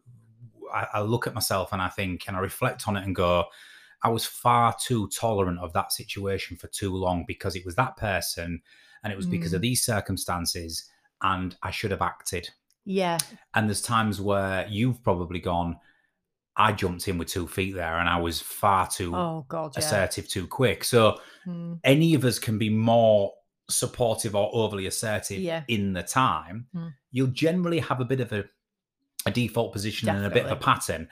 I 0.72 1.00
look 1.00 1.26
at 1.26 1.34
myself 1.34 1.72
and 1.72 1.82
i 1.82 1.88
think 1.88 2.28
and 2.28 2.36
i 2.36 2.40
reflect 2.40 2.86
on 2.86 2.96
it 2.96 3.04
and 3.04 3.12
go 3.16 3.44
i 4.04 4.08
was 4.08 4.24
far 4.24 4.72
too 4.80 5.08
tolerant 5.08 5.58
of 5.58 5.72
that 5.72 5.92
situation 5.92 6.56
for 6.56 6.68
too 6.68 6.94
long 6.94 7.24
because 7.26 7.56
it 7.56 7.64
was 7.66 7.74
that 7.74 7.96
person 7.96 8.62
and 9.02 9.12
it 9.12 9.16
was 9.16 9.26
because 9.26 9.52
of 9.52 9.58
Mm. 9.58 9.62
these 9.62 9.84
circumstances 9.84 10.88
and 11.22 11.56
i 11.64 11.72
should 11.72 11.90
have 11.90 12.02
acted 12.02 12.50
Yeah. 12.84 13.18
and 13.54 13.68
there's 13.68 13.82
times 13.82 14.20
where 14.20 14.64
you've 14.68 15.02
probably 15.02 15.40
gone 15.40 15.76
i 16.56 16.70
jumped 16.72 17.08
in 17.08 17.18
with 17.18 17.26
two 17.28 17.48
feet 17.48 17.74
there 17.74 17.98
and 17.98 18.08
i 18.08 18.16
was 18.20 18.40
far 18.40 18.86
too 18.88 19.12
Oh 19.12 19.44
God. 19.48 19.72
Yeah. 19.74 19.80
assertive 19.80 20.28
too 20.28 20.46
quick 20.46 20.84
so 20.84 21.18
Mm, 21.48 21.80
any 21.82 22.14
of 22.14 22.24
us 22.24 22.38
can 22.38 22.58
be 22.58 22.68
more 22.70 23.32
supportive 23.70 24.34
or 24.34 24.50
overly 24.52 24.86
assertive 24.86 25.38
Yeah. 25.40 25.64
in 25.68 25.92
the 25.92 26.02
time, 26.02 26.66
Mm. 26.74 26.94
you'll 27.10 27.28
generally 27.28 27.78
have 27.80 28.00
a 28.00 28.04
bit 28.04 28.20
of 28.20 28.32
a, 28.32 28.44
a 29.26 29.30
default 29.30 29.72
position 29.72 30.08
and 30.08 30.24
a 30.26 30.30
bit 30.30 30.44
of 30.46 30.52
a 30.52 30.56
pattern. 30.56 31.08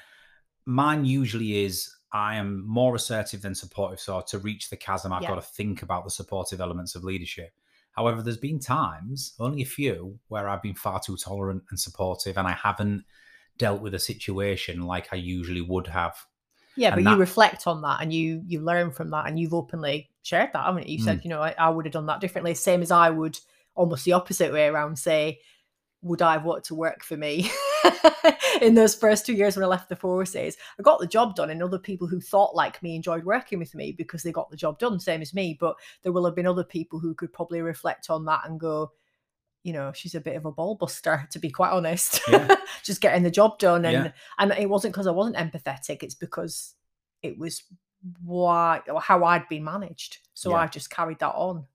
mine 0.66 1.04
usually 1.06 1.64
is 1.64 1.94
I 2.12 2.36
am 2.36 2.66
more 2.66 2.94
assertive 2.94 3.40
than 3.42 3.54
supportive. 3.54 4.00
So 4.00 4.20
to 4.28 4.38
reach 4.38 4.70
the 4.70 4.76
chasm, 4.76 5.12
I've 5.12 5.22
Yeah. 5.22 5.28
got 5.30 5.34
to 5.36 5.42
think 5.42 5.82
about 5.82 6.04
the 6.04 6.10
supportive 6.10 6.60
elements 6.60 6.94
of 6.94 7.04
leadership. 7.04 7.54
However, 7.92 8.22
there's 8.22 8.36
been 8.38 8.60
times, 8.60 9.34
only 9.38 9.62
a 9.62 9.66
few, 9.66 10.18
where 10.28 10.48
I've 10.48 10.62
been 10.62 10.74
far 10.74 11.00
too 11.00 11.16
tolerant 11.16 11.64
and 11.70 11.78
supportive, 11.80 12.36
and 12.38 12.46
I 12.46 12.52
haven't 12.52 13.04
dealt 13.56 13.80
with 13.82 13.92
a 13.94 13.98
situation 13.98 14.82
like 14.82 15.08
I 15.12 15.16
usually 15.16 15.60
would 15.62 15.86
have. 15.88 16.16
Yeah, 16.78 16.90
but 16.90 17.00
And 17.00 17.08
you 17.08 17.16
reflect 17.16 17.66
on 17.66 17.82
that 17.82 18.00
and 18.00 18.12
you 18.12 18.42
you 18.46 18.60
learn 18.60 18.92
from 18.92 19.10
that 19.10 19.26
and 19.26 19.38
you've 19.38 19.54
openly 19.54 20.10
shared 20.22 20.50
that, 20.52 20.64
haven't 20.64 20.86
you? 20.88 20.94
You 20.94 21.00
Mm. 21.00 21.04
said, 21.04 21.20
you 21.24 21.30
know, 21.30 21.42
I, 21.42 21.54
I 21.58 21.68
would 21.68 21.84
have 21.84 21.92
done 21.92 22.06
that 22.06 22.20
differently, 22.20 22.54
same 22.54 22.82
as 22.82 22.90
I 22.90 23.10
would 23.10 23.38
almost 23.74 24.04
the 24.04 24.12
opposite 24.12 24.52
way 24.52 24.66
around 24.68 24.98
say, 24.98 25.40
would 26.02 26.22
I 26.22 26.34
have 26.34 26.44
wanted 26.44 26.64
to 26.64 26.74
work 26.76 27.02
for 27.02 27.16
me 27.16 27.50
in 28.62 28.74
those 28.74 28.94
first 28.94 29.26
two 29.26 29.32
years 29.32 29.56
when 29.56 29.64
I 29.64 29.68
left 29.68 29.88
the 29.88 29.96
forces? 29.96 30.56
I 30.78 30.82
got 30.82 31.00
the 31.00 31.06
job 31.06 31.34
done, 31.34 31.50
and 31.50 31.62
other 31.62 31.78
people 31.78 32.06
who 32.06 32.20
thought 32.20 32.54
like 32.54 32.80
me 32.82 32.94
enjoyed 32.94 33.24
working 33.24 33.58
with 33.58 33.74
me 33.74 33.92
because 33.92 34.22
they 34.22 34.30
got 34.32 34.50
the 34.50 34.56
job 34.56 34.78
done, 34.78 35.00
same 35.00 35.22
as 35.22 35.34
me. 35.34 35.56
But 35.58 35.76
there 36.02 36.12
will 36.12 36.24
have 36.24 36.36
been 36.36 36.46
other 36.46 36.64
people 36.64 37.00
who 37.00 37.14
could 37.14 37.32
probably 37.32 37.60
reflect 37.60 38.10
on 38.10 38.24
that 38.26 38.42
and 38.44 38.60
go, 38.60 38.92
you 39.68 39.74
know, 39.74 39.92
she's 39.94 40.14
a 40.14 40.20
bit 40.20 40.34
of 40.36 40.46
a 40.46 40.50
ball 40.52 40.74
buster, 40.74 41.28
to 41.32 41.38
be 41.38 41.50
quite 41.50 41.70
honest. 41.72 42.20
Yeah. 42.28 42.56
Just 42.82 43.02
getting 43.02 43.22
the 43.22 43.30
job 43.30 43.58
done. 43.58 43.84
And 43.84 44.06
Yeah. 44.06 44.12
and 44.38 44.52
it 44.52 44.68
wasn't 44.70 44.94
because 44.94 45.06
I 45.06 45.10
wasn't 45.12 45.36
empathetic, 45.36 46.02
it's 46.02 46.14
because 46.14 46.74
it 47.22 47.38
was 47.38 47.62
why 48.24 48.80
or 48.92 49.00
how 49.00 49.24
I'd 49.24 49.48
been 49.48 49.64
managed. 49.64 50.18
So 50.34 50.50
Yeah. 50.50 50.56
I 50.62 50.66
just 50.68 50.88
carried 50.90 51.18
that 51.18 51.34
on. 51.34 51.66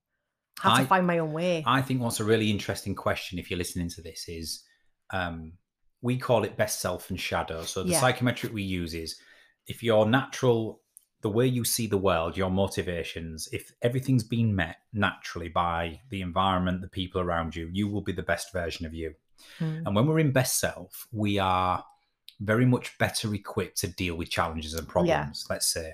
Had 0.60 0.74
I- 0.74 0.82
to 0.82 0.88
find 0.88 1.06
my 1.08 1.20
own 1.20 1.34
way. 1.34 1.64
I 1.68 1.82
think 1.82 2.02
what's 2.02 2.20
a 2.20 2.24
really 2.24 2.50
interesting 2.50 2.96
question, 2.96 3.40
if 3.40 3.50
you're 3.50 3.58
listening 3.58 3.90
to 3.90 4.02
this, 4.02 4.26
is 4.28 4.64
um, 5.12 5.54
we 6.02 6.18
call 6.18 6.44
it 6.44 6.58
best 6.58 6.80
self 6.82 7.10
and 7.10 7.20
shadow. 7.20 7.64
So 7.64 7.84
the 7.84 7.92
Yeah. 7.92 8.00
psychometric 8.02 8.54
we 8.54 8.64
use 8.64 8.94
is 8.94 9.20
if 9.68 9.84
your 9.84 10.06
natural, 10.08 10.82
the 11.24 11.30
way 11.30 11.48
you 11.48 11.64
see 11.64 11.88
the 11.88 11.98
world, 11.98 12.38
your 12.38 12.52
motivations, 12.52 13.50
if 13.52 13.72
everything's 13.82 14.24
been 14.24 14.56
met 14.56 14.78
naturally 14.92 15.50
by 15.50 16.02
the 16.10 16.22
environment, 16.22 16.82
the 16.82 16.88
people 16.88 17.22
around 17.22 17.56
you, 17.56 17.70
you 17.72 17.88
will 17.88 18.02
be 18.02 18.12
the 18.12 18.22
best 18.22 18.54
version 18.54 18.86
of 18.86 18.94
you. 18.94 19.16
Mm. 19.60 19.84
And 19.86 19.96
when 19.96 20.06
we're 20.06 20.20
in 20.20 20.32
best 20.32 20.60
self, 20.60 21.08
we 21.12 21.40
are 21.40 21.84
very 22.42 22.66
much 22.66 22.98
better 22.98 23.34
equipped 23.34 23.78
to 23.78 23.88
deal 23.88 24.16
with 24.16 24.30
challenges 24.30 24.74
and 24.74 24.88
problems, 24.88 25.48
let's 25.50 25.66
say. 25.68 25.94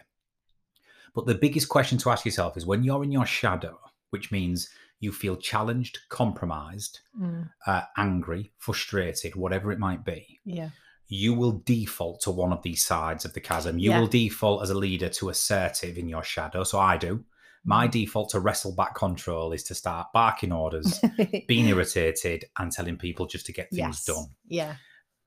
But 1.13 1.27
the 1.27 1.35
biggest 1.35 1.69
question 1.69 1.97
to 1.99 2.09
ask 2.09 2.25
yourself 2.25 2.57
is 2.57 2.65
when 2.65 2.83
you're 2.83 3.03
in 3.03 3.11
your 3.11 3.25
shadow, 3.25 3.79
which 4.09 4.31
means 4.31 4.69
you 4.99 5.11
feel 5.11 5.37
challenged, 5.37 5.99
compromised, 6.09 6.99
Mm. 7.19 7.49
uh, 7.67 7.83
angry, 7.97 8.51
frustrated, 8.57 9.35
whatever 9.35 9.71
it 9.71 9.79
might 9.79 10.03
be, 10.03 10.39
Yeah. 10.43 10.69
You 11.09 11.33
will 11.33 11.61
default 11.65 12.21
to 12.21 12.31
one 12.31 12.53
of 12.53 12.61
these 12.61 12.83
sides 12.83 13.25
of 13.25 13.33
the 13.33 13.39
chasm. 13.41 13.79
You 13.79 13.89
Yeah. 13.89 13.99
will 13.99 14.07
default 14.07 14.61
as 14.61 14.69
a 14.69 14.75
leader 14.77 15.09
to 15.09 15.29
assertive 15.29 15.97
in 15.97 16.07
your 16.07 16.23
shadow. 16.23 16.63
So 16.63 16.79
I 16.79 16.97
do. 16.97 17.25
My 17.65 17.87
Mm. 17.87 17.91
default 17.91 18.29
to 18.29 18.39
wrestle 18.39 18.73
back 18.75 18.95
control 18.95 19.51
is 19.51 19.63
to 19.65 19.75
start 19.75 20.07
barking 20.13 20.51
orders, 20.53 20.99
being 21.47 21.65
irritated, 21.67 22.45
and 22.57 22.71
telling 22.71 22.95
people 22.97 23.25
just 23.25 23.47
to 23.47 23.51
get 23.53 23.69
things 23.71 23.79
yes. 23.79 24.05
done. 24.05 24.27
Yeah. 24.47 24.75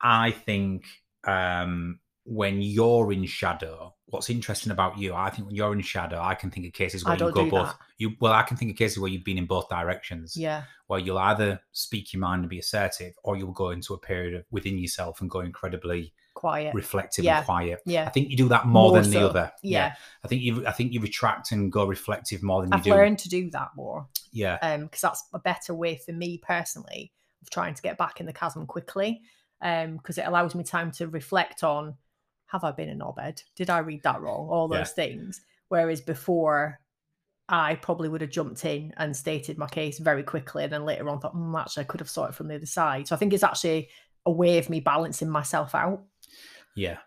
I 0.00 0.30
think 0.30 0.86
um, 1.24 2.00
when 2.24 2.62
you're 2.62 3.12
in 3.12 3.24
shadow, 3.24 3.94
what's 4.06 4.30
interesting 4.30 4.70
about 4.70 4.96
you, 4.98 5.12
I 5.14 5.30
think 5.30 5.46
when 5.48 5.56
you're 5.56 5.72
in 5.72 5.80
shadow, 5.80 6.20
I 6.20 6.34
can 6.34 6.50
think 6.50 6.66
of 6.66 6.72
cases 6.72 7.04
where 7.04 7.14
you 7.14 7.18
go 7.32 7.44
do 7.44 7.50
both. 7.50 7.68
that. 7.68 7.76
You 7.98 8.12
well, 8.20 8.32
I 8.32 8.42
can 8.42 8.56
think 8.56 8.70
of 8.70 8.76
cases 8.76 8.98
where 8.98 9.10
you've 9.10 9.24
been 9.24 9.38
in 9.38 9.46
both 9.46 9.68
directions. 9.68 10.36
Yeah. 10.36 10.64
Where 10.86 11.00
you'll 11.00 11.18
either 11.18 11.60
speak 11.72 12.12
your 12.12 12.20
mind 12.20 12.42
and 12.42 12.50
be 12.50 12.58
assertive, 12.58 13.14
or 13.24 13.36
you'll 13.36 13.52
go 13.52 13.70
into 13.70 13.94
a 13.94 13.98
period 13.98 14.34
of 14.34 14.44
within 14.50 14.78
yourself 14.78 15.20
and 15.20 15.28
go 15.30 15.40
incredibly 15.40 16.12
Quiet. 16.34 16.74
reflective 16.74 17.24
Yeah. 17.24 17.38
and 17.38 17.46
quiet. 17.46 17.80
Yeah. 17.86 18.04
I 18.06 18.10
think 18.10 18.30
you 18.30 18.36
do 18.36 18.48
that 18.50 18.66
more, 18.66 18.90
More 18.90 19.00
than 19.00 19.10
the 19.10 19.26
other. 19.28 19.52
Yeah. 19.62 19.94
I 20.24 20.28
think 20.28 20.42
you 20.42 20.66
I 20.66 20.72
think 20.72 20.92
you 20.92 21.00
retract 21.00 21.50
and 21.52 21.72
go 21.72 21.84
reflective 21.86 22.42
more 22.42 22.62
than 22.62 22.70
you 22.72 22.76
I've 22.78 22.86
learned 22.86 23.18
to 23.20 23.28
do 23.28 23.50
that 23.50 23.70
more. 23.76 24.06
Yeah. 24.32 24.58
um 24.62 24.84
because 24.84 25.00
that's 25.00 25.24
a 25.34 25.38
better 25.40 25.74
way 25.74 25.96
for 25.96 26.12
me 26.12 26.38
personally 26.38 27.12
of 27.42 27.50
trying 27.50 27.74
to 27.74 27.82
get 27.82 27.98
back 27.98 28.20
in 28.20 28.26
the 28.26 28.32
chasm 28.32 28.66
quickly 28.66 29.20
um 29.60 29.96
because 29.96 30.18
it 30.18 30.26
allows 30.26 30.54
me 30.54 30.62
time 30.64 30.90
to 30.92 31.06
reflect 31.08 31.62
on 31.64 31.96
have 32.52 32.62
i 32.64 32.71
been 32.71 32.90
a 32.90 32.94
knobhead 32.94 33.42
did 33.56 33.68
i 33.71 33.78
read 33.78 34.02
that 34.04 34.21
wrong 34.21 34.49
all 34.49 34.68
Yeah. 34.71 34.78
those 34.78 34.92
things 34.92 35.40
whereas 35.68 36.00
before 36.00 36.78
i 37.49 37.75
probably 37.75 38.09
would 38.09 38.21
have 38.21 38.30
jumped 38.30 38.64
in 38.64 38.92
and 38.99 39.16
stated 39.16 39.59
my 39.59 39.66
case 39.66 39.99
very 39.99 40.23
quickly 40.23 40.62
and 40.64 40.73
then 40.73 40.85
later 40.85 41.09
on 41.09 41.18
thought 41.18 41.35
mm, 41.35 41.61
actually 41.61 41.82
i 41.82 41.87
could 41.87 42.00
have 42.00 42.11
saw 42.11 42.26
it 42.26 42.35
from 42.35 42.49
the 42.49 42.54
other 42.54 42.66
side 42.66 43.09
so 43.09 43.14
i 43.16 43.18
think 43.18 43.32
it's 43.32 43.42
actually 43.42 43.88
a 44.26 44.30
way 44.30 44.59
of 44.59 44.71
me 44.71 44.78
balancing 44.78 45.28
myself 45.28 45.75
out 45.75 46.02
Yeah. 46.76 46.99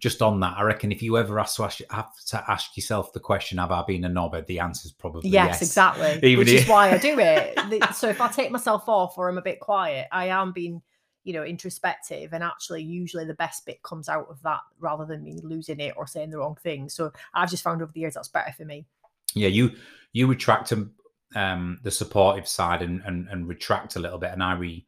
Just 0.00 0.20
on 0.20 0.38
that, 0.40 0.54
I 0.58 0.62
reckon 0.62 0.92
if 0.92 1.02
you 1.02 1.16
ever 1.16 1.40
ask 1.40 1.56
to 1.56 1.64
ask, 1.64 1.80
have 1.90 2.10
to 2.26 2.44
ask 2.50 2.76
yourself 2.76 3.12
the 3.14 3.20
question, 3.20 3.56
"Have 3.56 3.72
I 3.72 3.82
been 3.84 4.04
a 4.04 4.08
knobhead?" 4.10 4.46
The 4.46 4.60
answer's 4.60 4.92
probably 4.92 5.30
yes, 5.30 5.46
yes. 5.48 5.62
exactly 5.62 6.20
Even 6.22 6.38
which 6.40 6.48
if- 6.54 6.62
is 6.64 6.68
why 6.68 6.90
i 6.92 6.98
do 6.98 7.18
it 7.18 7.58
so 7.94 8.06
if 8.10 8.20
i 8.20 8.28
take 8.28 8.50
myself 8.50 8.86
off 8.86 9.16
or 9.16 9.30
i'm 9.30 9.38
a 9.38 9.42
bit 9.42 9.58
quiet 9.60 10.06
i 10.12 10.26
am 10.26 10.52
being 10.52 10.82
you 11.24 11.32
know 11.32 11.44
introspective 11.44 12.32
and 12.32 12.42
actually 12.42 12.82
usually 12.82 13.24
the 13.24 13.34
best 13.34 13.66
bit 13.66 13.82
comes 13.82 14.08
out 14.08 14.26
of 14.30 14.40
that 14.42 14.60
rather 14.78 15.04
than 15.04 15.22
me 15.22 15.38
losing 15.42 15.80
it 15.80 15.94
or 15.96 16.06
saying 16.06 16.30
the 16.30 16.38
wrong 16.38 16.56
thing 16.62 16.88
so 16.88 17.12
i've 17.34 17.50
just 17.50 17.62
found 17.64 17.82
over 17.82 17.92
the 17.92 18.00
years 18.00 18.14
that's 18.14 18.28
better 18.28 18.52
for 18.56 18.64
me 18.64 18.86
Yeah, 19.34 19.48
you 19.48 19.72
you 20.12 20.26
retract 20.26 20.72
um, 20.72 20.92
um 21.36 21.78
the 21.82 21.90
supportive 21.90 22.48
side 22.48 22.80
and, 22.82 23.02
and 23.04 23.28
and 23.28 23.46
retract 23.48 23.96
a 23.96 24.00
little 24.00 24.18
bit, 24.18 24.32
and 24.32 24.42
I 24.42 24.54
re 24.54 24.86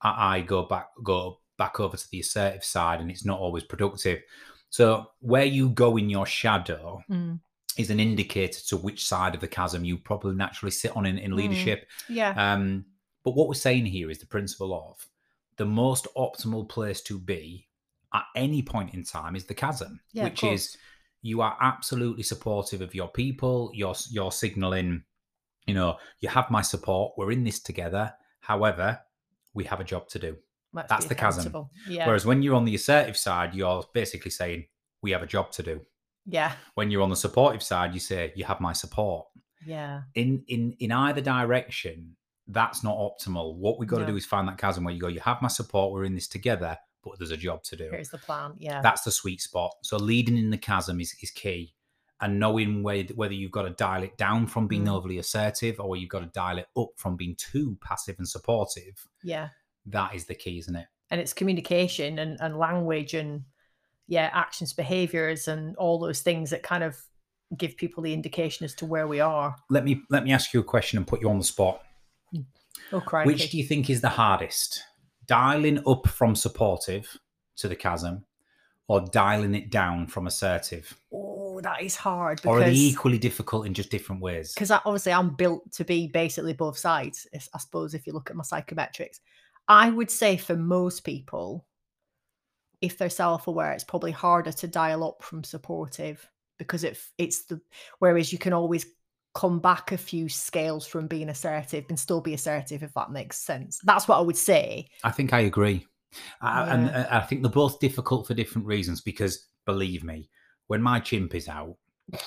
I, 0.00 0.36
I 0.36 0.40
go 0.40 0.62
back 0.64 0.86
go 1.04 1.40
back 1.58 1.78
over 1.78 1.96
to 1.96 2.08
the 2.10 2.20
assertive 2.20 2.64
side, 2.64 3.00
and 3.00 3.10
it's 3.10 3.26
not 3.26 3.38
always 3.38 3.64
productive. 3.64 4.20
So 4.70 5.06
where 5.20 5.44
you 5.44 5.68
go 5.68 5.98
in 5.98 6.08
your 6.08 6.24
shadow 6.24 7.02
is 7.76 7.90
an 7.90 8.00
indicator 8.00 8.60
to 8.68 8.76
which 8.78 9.04
side 9.06 9.34
of 9.34 9.40
the 9.42 9.48
chasm 9.48 9.84
you 9.84 9.98
probably 9.98 10.34
naturally 10.34 10.70
sit 10.70 10.96
on 10.96 11.04
in, 11.06 11.18
in 11.18 11.32
Mm. 11.32 11.36
leadership. 11.36 11.86
yeah 12.08 12.32
Um, 12.36 12.86
but 13.24 13.34
what 13.34 13.48
we're 13.48 13.54
saying 13.68 13.84
here 13.86 14.10
is 14.10 14.18
the 14.18 14.26
principle 14.26 14.72
of 14.74 15.06
the 15.56 15.64
most 15.66 16.06
optimal 16.16 16.68
place 16.68 17.00
to 17.02 17.18
be 17.18 17.68
at 18.14 18.24
any 18.36 18.62
point 18.62 18.94
in 18.94 19.04
time 19.04 19.36
is 19.36 19.44
the 19.46 19.54
chasm, 19.54 20.00
yeah 20.12 20.24
which 20.24 20.42
is 20.44 20.76
you 21.22 21.40
are 21.40 21.56
absolutely 21.60 22.22
supportive 22.22 22.80
of 22.80 22.94
your 22.94 23.08
people. 23.08 23.70
You're 23.74 23.94
you're 24.10 24.32
signaling, 24.32 25.04
you 25.66 25.74
know, 25.74 25.96
you 26.20 26.28
have 26.28 26.50
my 26.50 26.62
support. 26.62 27.12
We're 27.16 27.30
in 27.32 27.44
this 27.44 27.60
together. 27.60 28.12
However, 28.40 28.98
we 29.54 29.64
have 29.64 29.80
a 29.80 29.84
job 29.84 30.08
to 30.08 30.18
do. 30.18 30.36
Let's 30.72 30.88
that's 30.88 31.06
the 31.06 31.14
chasm. 31.14 31.68
yeah 31.86 32.06
Whereas 32.06 32.24
when 32.26 32.42
you're 32.42 32.54
on 32.56 32.64
the 32.64 32.74
assertive 32.74 33.16
side, 33.16 33.54
you're 33.54 33.84
basically 33.92 34.30
saying 34.30 34.66
we 35.02 35.10
have 35.12 35.22
a 35.22 35.26
job 35.26 35.52
to 35.52 35.62
do. 35.62 35.80
yeah 36.26 36.52
When 36.74 36.90
you're 36.90 37.02
on 37.02 37.10
the 37.10 37.16
supportive 37.16 37.62
side, 37.62 37.94
you 37.94 38.00
say 38.00 38.32
you 38.34 38.44
have 38.44 38.60
my 38.60 38.72
support. 38.72 39.26
yeah 39.66 40.02
In 40.14 40.44
in 40.48 40.74
in 40.80 40.90
either 40.92 41.20
direction, 41.20 42.16
that's 42.52 42.82
not 42.84 42.96
optimal. 42.96 43.56
What 43.56 43.78
we 43.78 43.86
got 43.86 43.98
to 43.98 44.06
do 44.06 44.16
is 44.16 44.26
find 44.26 44.46
that 44.48 44.58
chasm 44.58 44.84
where 44.84 44.94
you 44.94 45.00
go, 45.00 45.08
you 45.08 45.20
have 45.20 45.40
my 45.42 45.48
support. 45.48 45.92
We're 45.92 46.04
in 46.04 46.14
this 46.14 46.28
together, 46.28 46.76
but 47.02 47.18
there's 47.18 47.30
a 47.30 47.36
job 47.36 47.62
to 47.64 47.76
do. 47.76 47.88
here's 47.90 48.10
the 48.10 48.18
plan 48.18 48.52
yeah 48.58 48.80
That's 48.82 49.02
the 49.02 49.10
sweet 49.10 49.40
spot. 49.40 49.72
So 49.82 49.96
leading 49.96 50.38
in 50.38 50.50
the 50.50 50.58
chasm 50.58 51.00
is, 51.00 51.14
is 51.22 51.30
key. 51.30 51.74
And 52.20 52.38
knowing 52.38 52.84
whether, 52.84 53.12
whether 53.14 53.34
you've 53.34 53.50
got 53.50 53.62
to 53.62 53.70
dial 53.70 54.04
it 54.04 54.16
down 54.16 54.46
from 54.46 54.68
being 54.68 54.84
Mm. 54.84 54.94
overly 54.94 55.18
assertive 55.18 55.80
or 55.80 55.96
you've 55.96 56.08
got 56.10 56.20
to 56.20 56.26
dial 56.26 56.58
it 56.58 56.66
up 56.76 56.90
from 56.96 57.16
being 57.16 57.34
too 57.36 57.76
passive 57.80 58.16
and 58.18 58.28
supportive, 58.28 59.08
yeah 59.24 59.48
that 59.86 60.14
is 60.14 60.26
the 60.26 60.34
key, 60.34 60.58
isn't 60.58 60.76
it? 60.76 60.86
and 61.10 61.20
it's 61.20 61.32
communication 61.34 62.18
and, 62.20 62.38
and 62.40 62.56
language 62.56 63.12
and 63.14 63.42
yeah 64.06 64.30
actions 64.32 64.72
behaviors 64.72 65.48
and 65.48 65.76
all 65.76 65.98
those 65.98 66.20
things 66.20 66.50
that 66.50 66.62
kind 66.62 66.82
of 66.84 66.96
give 67.56 67.76
people 67.76 68.02
the 68.02 68.12
indication 68.14 68.64
as 68.64 68.74
to 68.74 68.86
where 68.86 69.06
we 69.06 69.20
are 69.20 69.54
Let 69.68 69.84
me 69.84 70.02
let 70.08 70.24
me 70.24 70.32
ask 70.32 70.54
you 70.54 70.60
a 70.60 70.64
question 70.64 70.96
and 70.98 71.06
put 71.06 71.20
you 71.20 71.28
on 71.28 71.38
the 71.38 71.44
spot. 71.44 71.82
Oh. 72.92 73.22
Which 73.24 73.50
do 73.50 73.58
you 73.58 73.64
think 73.64 73.90
is 73.90 74.00
the 74.00 74.08
hardest? 74.08 74.82
Dialing 75.26 75.82
up 75.86 76.08
from 76.08 76.34
supportive 76.34 77.08
to 77.56 77.68
the 77.68 77.76
chasm 77.76 78.24
or 78.88 79.00
dialing 79.00 79.54
it 79.54 79.70
down 79.70 80.06
from 80.06 80.26
assertive? 80.26 80.96
oh 81.12 81.60
that 81.60 81.82
is 81.82 81.94
hard 81.94 82.40
Or 82.46 82.58
are 82.58 82.64
they 82.64 82.72
equally 82.72 83.18
difficult 83.18 83.66
in 83.66 83.74
just 83.74 83.90
different 83.90 84.20
ways? 84.22 84.52
because 84.54 84.70
obviously 84.70 85.12
I'm 85.12 85.34
built 85.36 85.70
to 85.72 85.84
be 85.84 86.08
basically 86.08 86.54
both 86.54 86.78
sides. 86.78 87.26
I 87.34 87.58
suppose 87.58 87.94
if 87.94 88.06
you 88.06 88.12
look 88.12 88.30
at 88.30 88.36
my 88.36 88.42
psychometrics, 88.42 89.20
I 89.68 89.90
would 89.90 90.10
say 90.10 90.36
for 90.36 90.56
most 90.56 91.04
people, 91.04 91.66
if 92.80 92.98
they're 92.98 93.10
self-aware, 93.10 93.72
it's 93.72 93.84
probably 93.84 94.10
harder 94.10 94.50
to 94.52 94.66
dial 94.66 95.04
up 95.04 95.22
from 95.22 95.44
supportive 95.44 96.28
because 96.58 96.84
it 96.84 96.98
it's 97.18 97.44
the 97.44 97.60
whereas 98.00 98.32
you 98.32 98.38
can 98.38 98.52
always 98.52 98.86
come 99.34 99.58
back 99.60 99.92
a 99.92 99.96
few 99.96 100.28
scales 100.28 100.86
from 100.86 101.06
being 101.06 101.28
assertive 101.30 101.84
and 101.88 101.98
still 101.98 102.20
be 102.20 102.34
assertive 102.34 102.82
if 102.82 102.92
that 102.94 103.10
makes 103.10 103.38
sense. 103.38 103.80
That's 103.84 104.06
what 104.06 104.18
I 104.18 104.20
would 104.20 104.36
say. 104.36 104.88
I 105.04 105.10
think 105.10 105.32
I 105.32 105.40
agree. 105.40 105.86
I, 106.40 106.68
And 106.68 106.86
Yeah. 106.86 107.08
I 107.10 107.20
think 107.20 107.42
they're 107.42 107.50
both 107.50 107.80
difficult 107.80 108.26
for 108.26 108.34
different 108.34 108.66
reasons 108.66 109.00
because 109.00 109.46
believe 109.64 110.04
me, 110.04 110.28
when 110.66 110.82
my 110.82 111.00
chimp 111.00 111.34
is 111.34 111.48
out, 111.48 111.76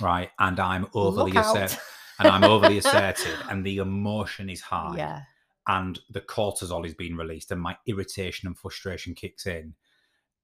right, 0.01 0.29
and 0.39 0.59
I'm 0.59 0.87
overly 0.95 1.35
assertive, 1.37 1.81
and 2.19 2.27
I'm 2.27 2.43
overly 2.43 2.77
assertive, 2.83 3.37
and 3.49 3.63
the 3.65 3.77
emotion 3.77 4.49
is 4.49 4.61
high, 4.61 4.95
Yeah. 4.97 5.21
and 5.67 5.99
the 6.09 6.21
cortisol 6.21 6.85
is 6.85 6.93
being 6.95 7.15
released, 7.15 7.51
and 7.51 7.61
my 7.61 7.77
irritation 7.85 8.47
and 8.47 8.57
frustration 8.57 9.13
kicks 9.13 9.45
in, 9.45 9.75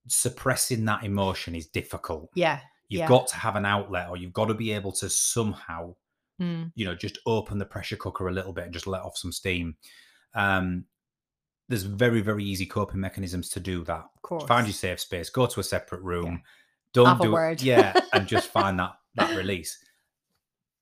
suppressing 0.08 0.86
that 0.86 1.04
emotion 1.04 1.56
is 1.56 1.68
difficult. 1.68 2.30
Yeah. 2.36 2.60
You've 2.90 3.00
yeah. 3.00 3.08
got 3.08 3.28
to 3.30 3.36
have 3.38 3.56
an 3.56 3.66
outlet, 3.66 4.10
or 4.10 4.18
you've 4.18 4.34
got 4.34 4.46
to 4.46 4.54
be 4.54 4.72
able 4.72 4.92
to 4.94 5.10
somehow, 5.10 5.96
Mm. 6.42 6.72
you 6.76 6.86
know, 6.86 6.96
just 6.96 7.20
open 7.26 7.58
the 7.60 7.66
pressure 7.66 7.96
cooker 7.96 8.28
a 8.28 8.32
little 8.34 8.52
bit 8.54 8.66
and 8.66 8.74
just 8.74 8.88
let 8.88 9.02
off 9.02 9.16
some 9.18 9.32
steam. 9.32 9.76
Um, 10.34 10.86
there's 11.70 11.84
very, 11.84 12.20
very 12.22 12.44
easy 12.44 12.66
coping 12.66 13.00
mechanisms 13.00 13.48
to 13.50 13.60
do 13.60 13.84
that. 13.86 14.06
Of 14.16 14.22
course. 14.24 14.44
Find 14.46 14.66
your 14.68 14.74
safe 14.74 15.00
space, 15.00 15.30
go 15.30 15.46
to 15.46 15.60
a 15.60 15.64
separate 15.64 16.02
room. 16.02 16.42
Don't 16.94 17.06
Have 17.06 17.22
do 17.22 17.36
it, 17.38 17.62
yeah, 17.64 17.94
and 18.14 18.28
just 18.28 18.48
find 18.52 18.78
that 18.80 18.94
that 19.16 19.38
release. 19.38 19.78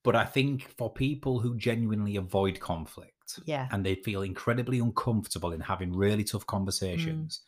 But 0.04 0.16
I 0.16 0.26
think 0.26 0.64
for 0.78 0.92
people 0.92 1.40
who 1.40 1.58
genuinely 1.58 2.16
avoid 2.16 2.60
conflict 2.60 3.40
Yeah. 3.46 3.68
and 3.72 3.86
they 3.86 3.96
feel 3.96 4.22
incredibly 4.24 4.80
uncomfortable 4.80 5.52
in 5.52 5.60
having 5.60 5.94
really 5.96 6.24
tough 6.24 6.44
Mm. 6.44 6.48
conversations, 6.48 7.42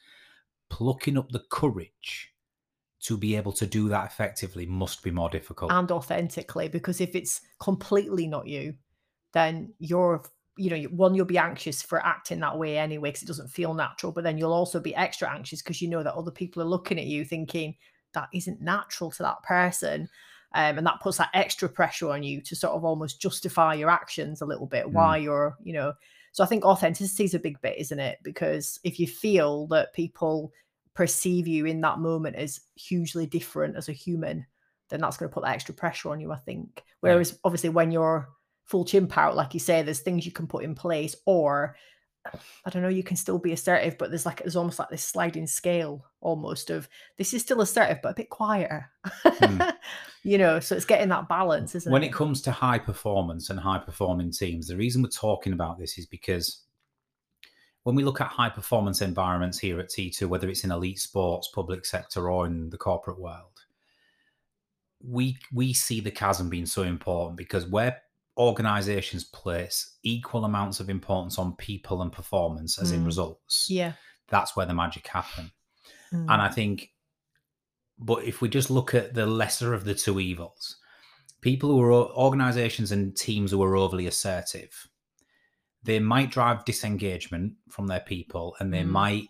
plucking 0.69 1.17
up 1.17 1.31
the 1.31 1.43
courage 1.49 2.30
to 3.01 3.17
be 3.17 3.35
able 3.35 3.51
to 3.51 3.65
do 3.65 3.89
that 3.89 4.05
effectively 4.05 4.65
must 4.65 5.03
be 5.03 5.11
more 5.11 5.29
difficult. 5.29 5.71
and 5.71 5.91
authentically 5.91 6.67
because 6.67 7.01
if 7.01 7.15
it's 7.15 7.41
completely 7.59 8.27
not 8.27 8.47
you 8.47 8.73
then 9.33 9.73
you're 9.79 10.23
you 10.57 10.69
know 10.69 10.83
one 10.89 11.15
you'll 11.15 11.25
be 11.25 11.37
anxious 11.37 11.81
for 11.81 12.05
acting 12.05 12.39
that 12.41 12.57
way 12.57 12.77
anyway 12.77 13.09
because 13.09 13.23
it 13.23 13.27
doesn't 13.27 13.47
feel 13.47 13.73
natural 13.73 14.11
but 14.11 14.23
then 14.23 14.37
you'll 14.37 14.53
also 14.53 14.79
be 14.79 14.93
extra 14.95 15.29
anxious 15.29 15.61
because 15.61 15.81
you 15.81 15.87
know 15.87 16.03
that 16.03 16.13
other 16.13 16.31
people 16.31 16.61
are 16.61 16.65
looking 16.65 16.99
at 16.99 17.05
you 17.05 17.23
thinking 17.23 17.75
that 18.13 18.27
isn't 18.33 18.61
natural 18.61 19.09
to 19.09 19.23
that 19.23 19.41
person 19.43 20.07
um, 20.53 20.77
and 20.77 20.85
that 20.85 20.99
puts 21.01 21.17
that 21.17 21.29
extra 21.33 21.69
pressure 21.69 22.11
on 22.11 22.21
you 22.21 22.41
to 22.41 22.55
sort 22.57 22.73
of 22.73 22.83
almost 22.83 23.21
justify 23.21 23.73
your 23.73 23.89
actions 23.89 24.41
a 24.41 24.45
little 24.45 24.67
bit 24.67 24.85
Mm. 24.85 24.91
why 24.91 25.17
you're 25.17 25.55
you 25.63 25.71
know 25.73 25.93
so 26.33 26.43
i 26.43 26.47
think 26.47 26.65
authenticity 26.65 27.23
is 27.23 27.33
a 27.33 27.39
big 27.39 27.59
bit 27.61 27.77
isn't 27.79 27.99
it 27.99 28.19
because 28.21 28.79
if 28.83 28.99
you 28.99 29.07
feel 29.07 29.65
that 29.67 29.93
people 29.93 30.51
perceive 30.93 31.47
you 31.47 31.65
in 31.65 31.81
that 31.81 31.99
moment 31.99 32.35
as 32.35 32.59
hugely 32.75 33.25
different 33.25 33.75
as 33.75 33.89
a 33.89 33.93
human 33.93 34.45
then 34.91 35.01
that's 35.01 35.17
going 35.17 35.29
to 35.29 35.33
put 35.33 35.43
that 35.43 35.55
extra 35.55 35.73
pressure 35.73 36.11
on 36.11 36.19
you, 36.19 36.31
I 36.31 36.37
think. 36.37 36.83
Whereas 36.99 37.39
obviously 37.43 37.69
when 37.69 37.91
you're 37.91 38.29
full 38.65 38.85
chimp 38.85 39.17
out, 39.17 39.35
like 39.35 39.53
you 39.55 39.59
say, 39.59 39.81
there's 39.81 40.01
things 40.01 40.25
you 40.25 40.31
can 40.31 40.47
put 40.47 40.63
in 40.63 40.75
place, 40.75 41.15
or 41.25 41.75
I 42.65 42.69
don't 42.69 42.83
know, 42.83 42.89
you 42.89 43.01
can 43.01 43.15
still 43.17 43.39
be 43.39 43.53
assertive, 43.53 43.97
but 43.97 44.11
there's 44.11 44.27
like 44.27 44.39
there's 44.39 44.55
almost 44.55 44.77
like 44.77 44.89
this 44.89 45.03
sliding 45.03 45.47
scale 45.47 46.05
almost 46.19 46.69
of 46.69 46.87
this 47.17 47.33
is 47.33 47.41
still 47.41 47.61
assertive, 47.61 47.99
but 48.03 48.11
a 48.11 48.15
bit 48.15 48.29
quieter. 48.29 48.91
Hmm. 49.03 49.61
you 50.23 50.37
know, 50.37 50.59
so 50.59 50.75
it's 50.75 50.85
getting 50.85 51.09
that 51.09 51.27
balance, 51.27 51.73
isn't 51.73 51.91
when 51.91 52.03
it? 52.03 52.05
When 52.05 52.09
it 52.11 52.15
comes 52.15 52.41
to 52.43 52.51
high 52.51 52.77
performance 52.77 53.49
and 53.49 53.59
high 53.59 53.79
performing 53.79 54.31
teams, 54.31 54.67
the 54.67 54.77
reason 54.77 55.01
we're 55.01 55.09
talking 55.09 55.53
about 55.53 55.79
this 55.79 55.97
is 55.97 56.05
because 56.05 56.61
when 57.83 57.95
we 57.95 58.03
look 58.03 58.21
at 58.21 58.27
high 58.27 58.49
performance 58.49 59.01
environments 59.01 59.57
here 59.57 59.79
at 59.79 59.89
T2, 59.89 60.27
whether 60.27 60.47
it's 60.49 60.63
in 60.63 60.71
elite 60.71 60.99
sports, 60.99 61.49
public 61.53 61.85
sector, 61.85 62.29
or 62.29 62.45
in 62.45 62.69
the 62.69 62.77
corporate 62.77 63.19
world, 63.19 63.61
we 65.03 65.37
we 65.51 65.73
see 65.73 65.99
the 65.99 66.11
chasm 66.11 66.49
being 66.49 66.65
so 66.67 66.83
important 66.83 67.37
because 67.37 67.65
where 67.65 67.97
organizations 68.37 69.23
place 69.23 69.97
equal 70.03 70.45
amounts 70.45 70.79
of 70.79 70.89
importance 70.89 71.37
on 71.37 71.55
people 71.55 72.01
and 72.01 72.11
performance 72.11 72.79
as 72.79 72.91
in 72.91 73.01
Mm. 73.01 73.05
results, 73.05 73.67
yeah. 73.69 73.93
that's 74.29 74.55
where 74.55 74.65
the 74.65 74.73
magic 74.73 75.05
happens. 75.07 75.51
Mm. 76.13 76.21
And 76.29 76.41
I 76.41 76.49
think, 76.49 76.91
but 77.99 78.23
if 78.23 78.41
we 78.41 78.47
just 78.47 78.69
look 78.69 78.93
at 78.93 79.13
the 79.13 79.25
lesser 79.25 79.73
of 79.73 79.83
the 79.83 79.93
two 79.95 80.19
evils, 80.19 80.77
people 81.41 81.69
who 81.71 81.81
are 81.81 81.91
organizations 81.91 82.91
and 82.91 83.15
teams 83.17 83.51
who 83.51 83.61
are 83.63 83.75
overly 83.75 84.07
assertive, 84.07 84.87
they 85.83 85.99
might 85.99 86.29
drive 86.31 86.63
disengagement 86.65 87.53
from 87.69 87.87
their 87.87 88.01
people 88.01 88.55
and 88.59 88.73
they 88.73 88.83
Mm. 88.83 88.89
might 88.89 89.27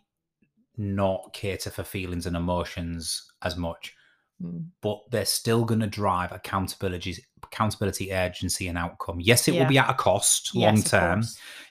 not 0.77 1.31
cater 1.33 1.69
for 1.69 1.83
feelings 1.83 2.25
and 2.25 2.35
emotions 2.35 3.31
as 3.41 3.55
much, 3.57 3.95
Mm. 4.41 4.65
but 4.81 4.99
they're 5.11 5.25
still 5.25 5.63
going 5.65 5.79
to 5.81 5.87
drive 5.87 6.31
accountability, 6.31 7.23
accountability, 7.43 8.11
urgency, 8.11 8.67
and 8.67 8.77
outcome. 8.77 9.19
Yes, 9.19 9.47
it 9.47 9.53
Yeah. 9.53 9.61
will 9.61 9.69
be 9.69 9.77
at 9.77 9.89
a 9.89 9.93
cost 9.93 10.51
Yes, 10.53 10.63
long 10.75 10.83
term. 10.83 11.23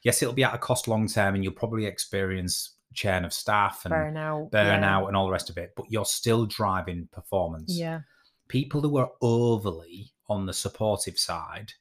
Yes, 0.02 0.22
it'll 0.22 0.34
be 0.34 0.44
at 0.44 0.54
a 0.54 0.58
cost 0.58 0.86
long 0.88 1.08
term, 1.08 1.34
and 1.34 1.42
you'll 1.44 1.52
probably 1.52 1.86
experience 1.86 2.76
churn 2.94 3.24
of 3.24 3.32
staff 3.32 3.84
and 3.84 3.94
Burnout. 3.94 4.50
burnout 4.50 5.08
and 5.08 5.16
all 5.16 5.26
the 5.26 5.32
rest 5.32 5.48
of 5.50 5.56
it, 5.58 5.72
but 5.76 5.86
you're 5.90 6.04
still 6.04 6.44
driving 6.46 7.08
performance. 7.12 7.72
Yeah. 7.76 8.00
People 8.48 8.80
who 8.80 8.96
are 8.96 9.10
overly 9.20 10.12
on 10.28 10.46
the 10.46 10.52
supportive 10.52 11.18
side, 11.18 11.72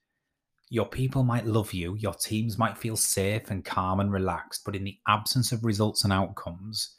your 0.69 0.85
people 0.85 1.23
might 1.23 1.45
love 1.47 1.73
you, 1.73 1.95
your 1.95 2.13
teams 2.13 2.57
might 2.57 2.77
feel 2.77 2.95
safe 2.95 3.49
and 3.49 3.65
calm 3.65 3.99
and 3.99 4.11
relaxed, 4.11 4.61
but 4.65 4.75
in 4.75 4.83
the 4.83 4.97
absence 5.07 5.51
of 5.51 5.65
results 5.65 6.03
and 6.03 6.13
outcomes, 6.13 6.95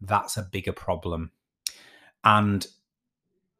that's 0.00 0.36
a 0.36 0.42
bigger 0.52 0.72
problem. 0.72 1.32
And 2.22 2.66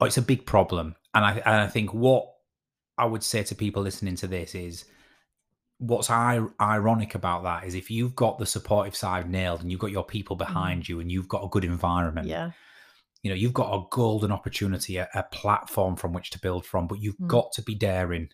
oh, 0.00 0.06
it's 0.06 0.16
a 0.16 0.22
big 0.22 0.46
problem. 0.46 0.94
And 1.14 1.24
I, 1.24 1.32
and 1.32 1.54
I 1.62 1.66
think 1.66 1.92
what 1.92 2.28
I 2.96 3.04
would 3.06 3.22
say 3.24 3.42
to 3.44 3.54
people 3.54 3.82
listening 3.82 4.14
to 4.16 4.26
this 4.28 4.54
is 4.54 4.84
what's 5.78 6.10
I- 6.10 6.40
ironic 6.60 7.14
about 7.14 7.42
that 7.44 7.64
is 7.64 7.74
if 7.74 7.90
you've 7.90 8.14
got 8.16 8.38
the 8.38 8.46
supportive 8.46 8.94
side 8.96 9.28
nailed 9.30 9.60
and 9.62 9.70
you've 9.70 9.80
got 9.80 9.90
your 9.92 10.04
people 10.04 10.36
behind 10.36 10.88
you 10.88 11.00
and 11.00 11.10
you've 11.10 11.28
got 11.28 11.44
a 11.44 11.48
good 11.48 11.64
environment. 11.64 12.26
Yeah. 12.28 12.50
you 13.24 13.30
know, 13.30 13.36
you've 13.36 13.52
got 13.54 13.74
a 13.74 13.84
golden 13.90 14.30
opportunity, 14.30 14.96
a, 14.96 15.08
a 15.14 15.24
platform 15.24 15.96
from 15.96 16.12
which 16.12 16.30
to 16.30 16.38
build 16.40 16.64
from, 16.64 16.86
but 16.86 17.00
you've 17.00 17.18
Mm. 17.18 17.26
got 17.26 17.50
to 17.54 17.62
be 17.62 17.74
daring. 17.74 18.28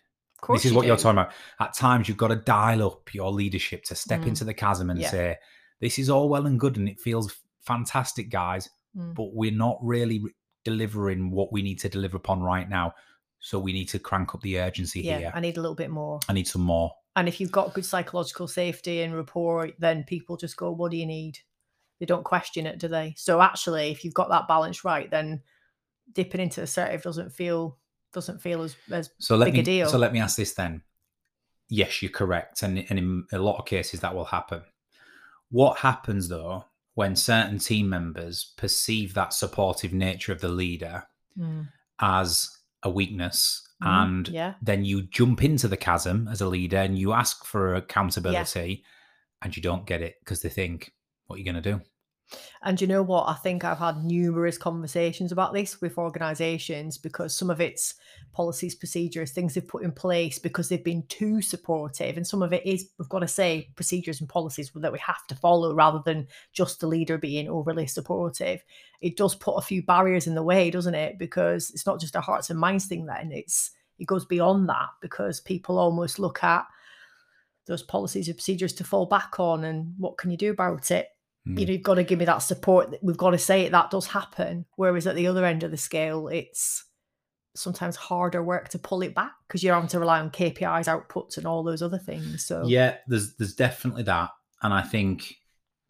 Course. 0.45 0.61
This 0.61 0.71
is 0.71 0.73
what 0.75 0.85
you're 0.85 0.95
talking 0.97 1.17
about. 1.19 1.33
At 1.59 1.73
times, 1.73 2.07
you've 2.07 2.17
got 2.17 2.27
to 2.27 2.35
dial 2.35 2.85
up 2.85 3.13
your 3.13 3.31
leadership 3.31 3.83
to 3.85 3.95
step 3.95 4.21
Mm. 4.21 4.27
into 4.27 4.43
the 4.43 4.53
chasm 4.53 4.89
and 4.89 4.99
Yeah. 4.99 5.09
say, 5.11 5.37
this 5.81 5.97
is 5.99 6.09
all 6.09 6.29
well 6.29 6.45
and 6.45 6.59
good 6.59 6.77
and 6.77 6.87
it 6.87 6.99
feels 6.99 7.35
fantastic, 7.61 8.29
guys, 8.29 8.69
Mm. 8.95 9.15
but 9.15 9.33
we're 9.33 9.51
not 9.51 9.77
really 9.81 10.19
re- 10.19 10.31
delivering 10.63 11.31
what 11.31 11.51
we 11.51 11.61
need 11.61 11.79
to 11.79 11.89
deliver 11.89 12.17
upon 12.17 12.41
right 12.41 12.69
now. 12.69 12.93
So 13.39 13.59
we 13.59 13.73
need 13.73 13.89
to 13.89 13.99
crank 13.99 14.33
up 14.33 14.41
the 14.41 14.59
urgency 14.59 15.01
Yeah. 15.01 15.17
here. 15.19 15.31
I 15.35 15.39
need 15.39 15.57
a 15.57 15.61
little 15.61 15.75
bit 15.75 15.89
more. 15.91 16.19
I 16.29 16.33
need 16.33 16.47
some 16.47 16.61
more. 16.63 16.91
And 17.15 17.27
if 17.27 17.39
you've 17.39 17.51
got 17.51 17.73
good 17.73 17.85
psychological 17.85 18.47
safety 18.47 19.01
and 19.01 19.15
rapport, 19.15 19.71
then 19.79 20.03
people 20.03 20.37
just 20.37 20.57
go, 20.57 20.71
What 20.71 20.91
do 20.91 20.97
you 20.97 21.05
need? 21.05 21.39
They 21.99 22.05
don't 22.05 22.23
question 22.25 22.65
it, 22.65 22.77
do 22.79 22.87
they? 22.87 23.13
So 23.17 23.41
actually, 23.41 23.89
if 23.91 24.03
you've 24.03 24.13
got 24.13 24.29
that 24.29 24.47
balance 24.47 24.83
right, 24.83 25.09
then 25.09 25.41
dipping 26.11 26.41
into 26.41 26.61
assertive 26.61 27.01
doesn't 27.03 27.31
feel 27.31 27.77
doesn't 28.15 28.41
feel 28.41 28.63
as 28.63 28.75
as 28.91 29.11
So 29.19 29.35
let 29.37 29.45
big 29.45 29.53
me 29.53 29.59
a 29.59 29.63
deal. 29.63 29.87
so 29.87 29.97
let 29.99 30.11
me 30.13 30.19
ask 30.19 30.35
this 30.37 30.53
then. 30.55 30.81
Yes, 31.69 32.01
you're 32.01 32.11
correct, 32.11 32.63
and 32.63 32.79
and 32.89 32.97
in 32.99 33.25
a 33.31 33.37
lot 33.39 33.57
of 33.59 33.65
cases 33.65 33.99
that 33.99 34.15
will 34.15 34.25
happen. 34.25 34.63
What 35.49 35.79
happens 35.79 36.27
though 36.29 36.65
when 36.95 37.15
certain 37.15 37.59
team 37.59 37.89
members 37.89 38.53
perceive 38.57 39.13
that 39.13 39.33
supportive 39.33 39.93
nature 39.93 40.31
of 40.31 40.41
the 40.41 40.47
leader 40.63 41.03
Mm, 41.37 41.67
as 41.99 42.49
a 42.83 42.89
weakness, 42.89 43.61
mhm, 43.83 43.87
and 44.05 44.27
yeah, 44.29 44.53
then 44.61 44.85
you 44.85 45.01
jump 45.01 45.43
into 45.43 45.67
the 45.67 45.75
chasm 45.77 46.29
as 46.29 46.39
a 46.39 46.47
leader 46.47 46.77
and 46.77 46.97
you 46.97 47.11
ask 47.11 47.43
for 47.43 47.75
accountability, 47.75 48.85
and 49.41 49.55
you 49.57 49.61
don't 49.61 49.85
get 49.85 50.01
it 50.01 50.15
because 50.21 50.41
they 50.41 50.49
think, 50.49 50.93
"What 51.25 51.35
are 51.35 51.39
you 51.39 51.45
going 51.51 51.61
to 51.61 51.71
do?" 51.73 51.81
And 52.63 52.79
you 52.81 52.87
know 52.87 53.03
what? 53.03 53.27
I 53.27 53.33
think 53.33 53.63
I've 53.63 53.77
had 53.77 54.03
numerous 54.03 54.57
conversations 54.57 55.31
about 55.31 55.53
this 55.53 55.79
with 55.81 55.97
organizations 55.97 56.97
because 56.97 57.35
some 57.35 57.49
of 57.49 57.61
it's 57.61 57.95
policies, 58.33 58.75
procedures, 58.75 59.31
things 59.31 59.53
they've 59.53 59.67
put 59.67 59.83
in 59.83 59.91
place 59.91 60.39
because 60.39 60.67
they've 60.67 60.83
been 60.83 61.05
too 61.07 61.41
supportive. 61.41 62.17
And 62.17 62.25
some 62.25 62.41
of 62.41 62.53
it 62.53 62.65
is, 62.65 62.89
we've 62.97 63.09
got 63.09 63.19
to 63.19 63.27
say, 63.27 63.69
procedures 63.75 64.19
and 64.19 64.29
policies 64.29 64.71
that 64.75 64.91
we 64.91 64.99
have 64.99 65.25
to 65.27 65.35
follow 65.35 65.73
rather 65.73 66.01
than 66.03 66.27
just 66.51 66.79
the 66.79 66.87
leader 66.87 67.17
being 67.17 67.47
overly 67.47 67.87
supportive. 67.87 68.63
It 69.01 69.17
does 69.17 69.35
put 69.35 69.55
a 69.55 69.61
few 69.61 69.83
barriers 69.83 70.27
in 70.27 70.35
the 70.35 70.43
way, 70.43 70.71
doesn't 70.71 70.95
it? 70.95 71.19
Because 71.19 71.69
it's 71.71 71.85
not 71.85 71.99
just 71.99 72.15
a 72.15 72.21
hearts 72.21 72.49
and 72.49 72.59
minds 72.59 72.85
thing 72.85 73.05
then, 73.05 73.31
it's 73.31 73.71
it 73.97 74.07
goes 74.07 74.25
beyond 74.25 74.67
that 74.67 74.89
because 75.01 75.39
people 75.39 75.79
almost 75.79 76.19
look 76.19 76.43
at 76.43 76.65
those 77.65 77.83
policies 77.83 78.27
and 78.27 78.35
procedures 78.35 78.73
to 78.73 78.83
fall 78.83 79.05
back 79.05 79.39
on 79.39 79.63
and 79.63 79.93
what 79.97 80.17
can 80.17 80.31
you 80.31 80.37
do 80.37 80.51
about 80.51 80.91
it? 80.91 81.07
Mm. 81.47 81.59
you 81.59 81.65
know, 81.65 81.71
you've 81.73 81.83
got 81.83 81.95
to 81.95 82.03
give 82.03 82.19
me 82.19 82.25
that 82.25 82.39
support. 82.39 82.95
We've 83.01 83.17
got 83.17 83.31
to 83.31 83.37
say 83.37 83.61
it, 83.61 83.71
that 83.71 83.91
does 83.91 84.07
happen. 84.07 84.65
Whereas 84.75 85.05
at 85.07 85.15
the 85.15 85.27
other 85.27 85.45
end 85.45 85.63
of 85.63 85.71
the 85.71 85.77
scale, 85.77 86.27
it's 86.27 86.83
sometimes 87.55 87.95
harder 87.95 88.43
work 88.43 88.69
to 88.69 88.79
pull 88.79 89.01
it 89.01 89.15
back 89.15 89.31
because 89.47 89.63
you're 89.63 89.73
having 89.75 89.87
to 89.89 89.99
rely 89.99 90.19
on 90.19 90.29
KPIs, 90.29 90.87
outputs, 90.87 91.37
and 91.37 91.45
all 91.45 91.63
those 91.63 91.81
other 91.81 91.97
things. 91.99 92.45
So 92.45 92.63
Yeah, 92.65 92.97
there's 93.07 93.35
there's 93.35 93.53
definitely 93.55 94.03
that, 94.03 94.31
and 94.61 94.73
I 94.73 94.81
think 94.81 95.35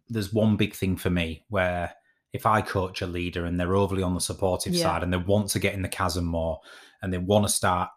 there's 0.10 0.32
one 0.34 0.56
big 0.58 0.76
thing 0.76 0.96
for 0.98 1.10
me 1.10 1.44
where 1.50 1.92
if 2.34 2.46
I 2.46 2.62
coach 2.62 3.02
a 3.02 3.08
leader 3.08 3.46
and 3.46 3.60
they're 3.60 3.76
overly 3.76 4.04
on 4.04 4.14
the 4.14 4.20
supportive 4.20 4.74
Yeah. 4.76 4.84
side 4.84 5.04
and 5.04 5.12
they 5.12 5.18
want 5.18 5.50
to 5.52 5.60
get 5.60 5.74
in 5.74 5.82
the 5.82 5.88
chasm 5.88 6.26
more 6.26 6.60
and 7.02 7.12
they 7.12 7.18
want 7.18 7.48
to 7.48 7.52
start, 7.52 7.90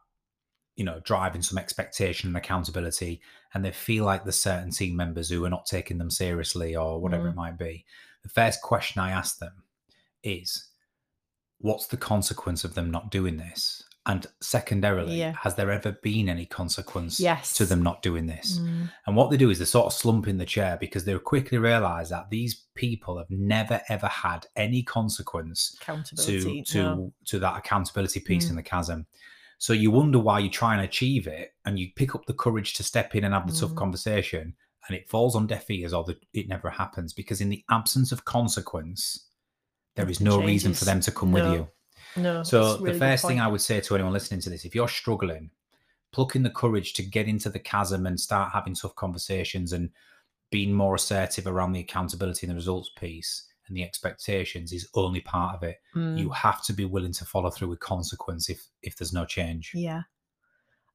you 0.78 0.84
know, 0.84 1.00
driving 1.04 1.42
some 1.42 1.58
expectation 1.58 2.28
and 2.28 2.36
accountability, 2.36 3.20
and 3.52 3.64
they 3.64 3.72
feel 3.72 4.04
like 4.04 4.22
there's 4.22 4.40
certain 4.40 4.70
team 4.70 4.94
members 4.96 5.28
who 5.28 5.44
are 5.44 5.50
not 5.50 5.66
taking 5.66 5.98
them 5.98 6.08
seriously 6.10 6.76
or 6.76 7.00
whatever 7.00 7.24
Mm. 7.24 7.30
it 7.32 7.34
might 7.36 7.58
be, 7.58 7.84
the 8.22 8.28
first 8.28 8.62
question 8.62 9.02
I 9.02 9.10
ask 9.10 9.38
them 9.38 9.64
is, 10.22 10.68
"What's 11.58 11.88
the 11.88 11.96
consequence 11.96 12.62
of 12.64 12.74
them 12.74 12.90
not 12.92 13.10
doing 13.10 13.36
this?" 13.38 13.82
And 14.06 14.26
secondarily, 14.40 15.18
Yeah. 15.18 15.34
has 15.42 15.56
there 15.56 15.70
ever 15.70 15.92
been 15.92 16.28
any 16.28 16.46
consequence 16.46 17.18
Yes. 17.20 17.52
to 17.54 17.66
them 17.66 17.82
not 17.82 18.00
doing 18.00 18.26
this? 18.26 18.58
Mm. 18.58 18.90
And 19.06 19.16
what 19.16 19.30
they 19.30 19.36
do 19.36 19.50
is 19.50 19.58
they 19.58 19.64
sort 19.66 19.86
of 19.86 19.92
slump 19.92 20.28
in 20.28 20.38
the 20.38 20.46
chair 20.46 20.78
because 20.80 21.04
they 21.04 21.18
quickly 21.18 21.58
realize 21.58 22.08
that 22.10 22.30
these 22.30 22.54
people 22.74 23.18
have 23.18 23.28
never 23.30 23.82
ever 23.88 24.06
had 24.06 24.46
any 24.54 24.82
consequence 24.84 25.76
to 26.24 26.62
to 26.62 26.82
no. 26.82 27.12
to 27.26 27.38
that 27.40 27.56
accountability 27.58 28.20
piece 28.20 28.46
Mm. 28.46 28.50
in 28.50 28.56
the 28.56 28.62
chasm. 28.62 29.06
So 29.58 29.72
you 29.72 29.90
wonder 29.90 30.18
why 30.20 30.38
you 30.38 30.48
try 30.48 30.74
and 30.74 30.84
achieve 30.84 31.26
it, 31.26 31.52
and 31.64 31.78
you 31.78 31.88
pick 31.96 32.14
up 32.14 32.26
the 32.26 32.32
courage 32.34 32.74
to 32.74 32.82
step 32.82 33.14
in 33.14 33.24
and 33.24 33.34
have 33.34 33.46
the 33.46 33.58
tough 33.58 33.72
Mm. 33.72 33.76
conversation, 33.76 34.54
and 34.86 34.96
it 34.96 35.08
falls 35.08 35.34
on 35.34 35.46
deaf 35.48 35.68
ears, 35.70 35.92
or 35.92 36.04
the, 36.04 36.16
it 36.32 36.48
never 36.48 36.70
happens 36.70 37.12
because 37.12 37.40
in 37.40 37.48
the 37.48 37.64
absence 37.68 38.12
of 38.12 38.24
consequence, 38.24 39.26
there 39.96 40.08
is 40.08 40.20
no 40.20 40.40
reason 40.40 40.72
for 40.74 40.84
them 40.84 41.00
to 41.00 41.10
come 41.10 41.32
No. 41.32 41.42
with 41.42 41.52
you. 41.52 41.68
No. 42.22 42.42
So 42.44 42.76
a 42.76 42.92
the 42.92 42.94
first 42.94 43.26
thing. 43.26 43.40
I 43.40 43.48
would 43.48 43.60
say 43.60 43.80
to 43.80 43.94
anyone 43.94 44.12
listening 44.12 44.40
to 44.42 44.50
this, 44.50 44.64
if 44.64 44.74
you're 44.74 44.88
struggling, 44.88 45.50
pluck 46.12 46.36
in 46.36 46.44
the 46.44 46.50
courage 46.50 46.94
to 46.94 47.02
get 47.02 47.26
into 47.26 47.50
the 47.50 47.58
chasm 47.58 48.06
and 48.06 48.18
start 48.18 48.52
having 48.52 48.74
tough 48.74 48.94
conversations 48.94 49.72
and 49.72 49.90
being 50.50 50.72
more 50.72 50.94
assertive 50.94 51.46
around 51.46 51.72
the 51.72 51.80
accountability 51.80 52.46
and 52.46 52.52
the 52.52 52.56
results 52.56 52.90
piece 52.96 53.44
and 53.68 53.76
the 53.76 53.82
expectations 53.84 54.72
is 54.72 54.88
only 54.94 55.20
part 55.20 55.54
of 55.54 55.62
it. 55.62 55.76
You 55.94 56.28
Mm. 56.28 56.34
have 56.34 56.62
to 56.64 56.72
be 56.72 56.84
willing 56.84 57.12
to 57.12 57.24
follow 57.24 57.50
through 57.50 57.68
with 57.68 57.80
consequence 57.80 58.48
if 58.48 58.66
if 58.82 58.96
there's 58.96 59.12
no 59.12 59.24
change. 59.24 59.72
Yeah. 59.74 60.02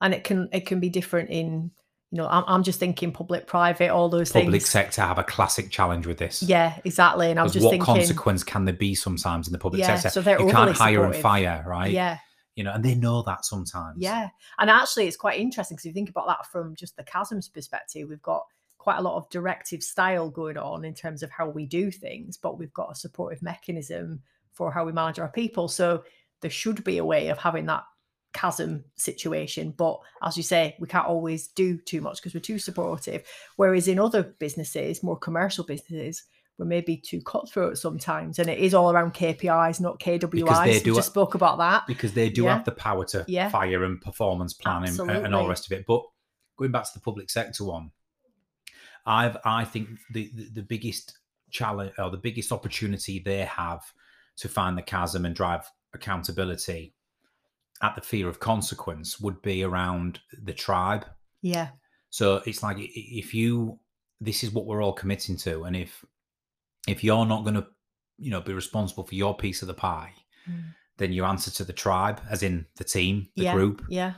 And 0.01 0.13
it 0.13 0.23
can 0.23 0.49
it 0.51 0.65
can 0.65 0.79
be 0.79 0.89
different 0.89 1.29
in 1.29 1.71
you 2.11 2.17
know 2.17 2.27
I'm, 2.27 2.43
I'm 2.47 2.63
just 2.63 2.79
thinking 2.79 3.11
public 3.11 3.47
private 3.47 3.89
all 3.89 4.09
those 4.09 4.31
Public 4.31 4.51
things 4.51 4.69
sector 4.69 5.01
have 5.01 5.17
a 5.17 5.23
classic 5.23 5.71
challenge 5.71 6.05
with 6.05 6.17
this. 6.19 6.43
yeah 6.43 6.77
exactly 6.85 7.31
and 7.31 7.39
I 7.39 7.43
was 7.43 7.53
just 7.53 7.63
what 7.65 7.71
thinking 7.71 7.85
consequence 7.85 8.43
can 8.43 8.65
there 8.65 8.73
be 8.75 8.93
sometimes 8.95 9.47
in 9.47 9.51
the 9.53 9.57
public 9.59 9.79
Yeah, 9.79 9.95
sector? 9.95 10.09
so 10.09 10.21
they're 10.21 10.39
you 10.39 10.51
can't 10.51 10.75
hire 10.75 11.05
and 11.05 11.15
fire, 11.15 11.63
right? 11.65 11.91
yeah 11.91 12.17
You 12.55 12.63
know, 12.63 12.73
and 12.73 12.83
they 12.85 12.93
know 12.93 13.23
that 13.23 13.45
sometimes. 13.45 13.97
Yeah. 13.97 14.29
And 14.59 14.69
actually, 14.69 15.07
it's 15.07 15.17
quite 15.17 15.39
interesting 15.39 15.75
because 15.75 15.85
you 15.87 15.93
think 15.93 16.09
about 16.11 16.27
that 16.27 16.45
from 16.51 16.75
just 16.75 16.95
the 16.97 17.03
chasms 17.03 17.49
perspective, 17.49 18.07
we've 18.09 18.21
got 18.21 18.43
quite 18.83 18.97
a 18.97 19.01
lot 19.01 19.15
of 19.15 19.29
directive 19.29 19.81
style 19.81 20.29
going 20.29 20.57
on 20.57 20.83
in 20.83 20.93
terms 20.93 21.23
of 21.23 21.31
how 21.31 21.47
we 21.47 21.65
do 21.65 21.89
things, 21.89 22.35
but 22.35 22.59
we've 22.59 22.73
got 22.73 22.91
a 22.91 22.95
supportive 22.95 23.41
mechanism 23.41 24.21
for 24.51 24.73
how 24.73 24.83
we 24.83 24.91
manage 24.91 25.19
our 25.19 25.29
people. 25.29 25.69
So 25.69 26.03
there 26.41 26.51
should 26.51 26.83
be 26.83 26.97
a 26.97 27.05
way 27.05 27.29
of 27.29 27.37
having 27.37 27.65
that 27.67 27.83
chasm 28.33 28.83
situation. 28.97 29.73
But 29.77 29.99
as 30.21 30.35
you 30.35 30.43
say, 30.43 30.75
we 30.81 30.87
can't 30.89 31.07
always 31.07 31.47
do 31.47 31.77
too 31.77 32.01
much 32.01 32.17
because 32.17 32.33
we're 32.33 32.41
too 32.41 32.59
supportive. 32.59 33.23
Whereas 33.55 33.87
in 33.87 33.99
other 33.99 34.21
businesses, 34.37 35.01
more 35.01 35.17
commercial 35.17 35.63
businesses, 35.63 36.23
we're 36.57 36.65
maybe 36.65 36.97
too 36.97 37.21
cutthroat 37.21 37.77
sometimes. 37.77 38.37
And 38.37 38.49
it 38.49 38.59
is 38.59 38.73
all 38.73 38.91
around 38.91 39.13
KPIs, 39.13 39.79
not 39.79 39.97
KWIs. 40.01 40.65
they 40.65 40.71
we 40.73 40.79
do 40.81 40.95
just 40.95 41.07
it- 41.07 41.11
spoke 41.11 41.35
about 41.35 41.57
that. 41.59 41.83
because 41.87 42.13
they 42.13 42.29
do 42.29 42.43
Yeah. 42.43 42.55
have 42.57 42.65
the 42.65 42.73
power 42.73 43.05
to 43.05 43.23
Yeah. 43.29 43.47
fire 43.49 43.85
and 43.85 44.01
performance 44.01 44.53
planning 44.53 44.99
and, 44.99 45.09
and 45.09 45.33
all 45.33 45.43
the 45.43 45.49
rest 45.49 45.67
of 45.67 45.71
it. 45.71 45.85
But 45.87 46.01
going 46.57 46.71
back 46.73 46.83
to 46.83 46.91
the 46.93 46.99
public 46.99 47.29
sector 47.29 47.63
one, 47.63 47.91
I've 49.05 49.37
I 49.45 49.65
think 49.65 49.89
the, 50.11 50.29
the 50.33 50.49
the 50.55 50.61
biggest 50.61 51.17
challenge 51.51 51.91
or 51.97 52.09
the 52.09 52.17
biggest 52.17 52.51
opportunity 52.51 53.19
they 53.19 53.39
have 53.45 53.83
to 54.37 54.49
find 54.49 54.77
the 54.77 54.81
chasm 54.81 55.25
and 55.25 55.35
drive 55.35 55.69
accountability 55.93 56.93
at 57.81 57.95
the 57.95 58.01
fear 58.01 58.27
of 58.27 58.39
consequence 58.39 59.19
would 59.19 59.41
be 59.41 59.63
around 59.63 60.19
the 60.41 60.53
tribe. 60.53 61.05
Yeah. 61.41 61.69
So 62.09 62.41
it's 62.45 62.63
like 62.63 62.77
if 62.79 63.33
you 63.33 63.79
this 64.21 64.43
is 64.43 64.51
what 64.51 64.65
we're 64.65 64.81
all 64.81 64.93
committing 64.93 65.35
to, 65.37 65.63
and 65.63 65.75
if 65.75 66.05
if 66.87 67.03
you're 67.03 67.25
not 67.25 67.43
going 67.43 67.55
to 67.55 67.67
you 68.17 68.31
know 68.31 68.41
be 68.41 68.53
responsible 68.53 69.03
for 69.03 69.15
your 69.15 69.35
piece 69.35 69.61
of 69.61 69.67
the 69.67 69.73
pie, 69.73 70.13
Mm. 70.49 70.75
then 70.97 71.13
you 71.13 71.23
answer 71.23 71.49
to 71.51 71.63
the 71.63 71.71
tribe, 71.71 72.19
as 72.29 72.43
in 72.43 72.65
the 72.75 72.83
team, 72.83 73.29
the 73.37 73.43
yeah. 73.43 73.53
group, 73.53 73.85
Yeah. 73.89 74.13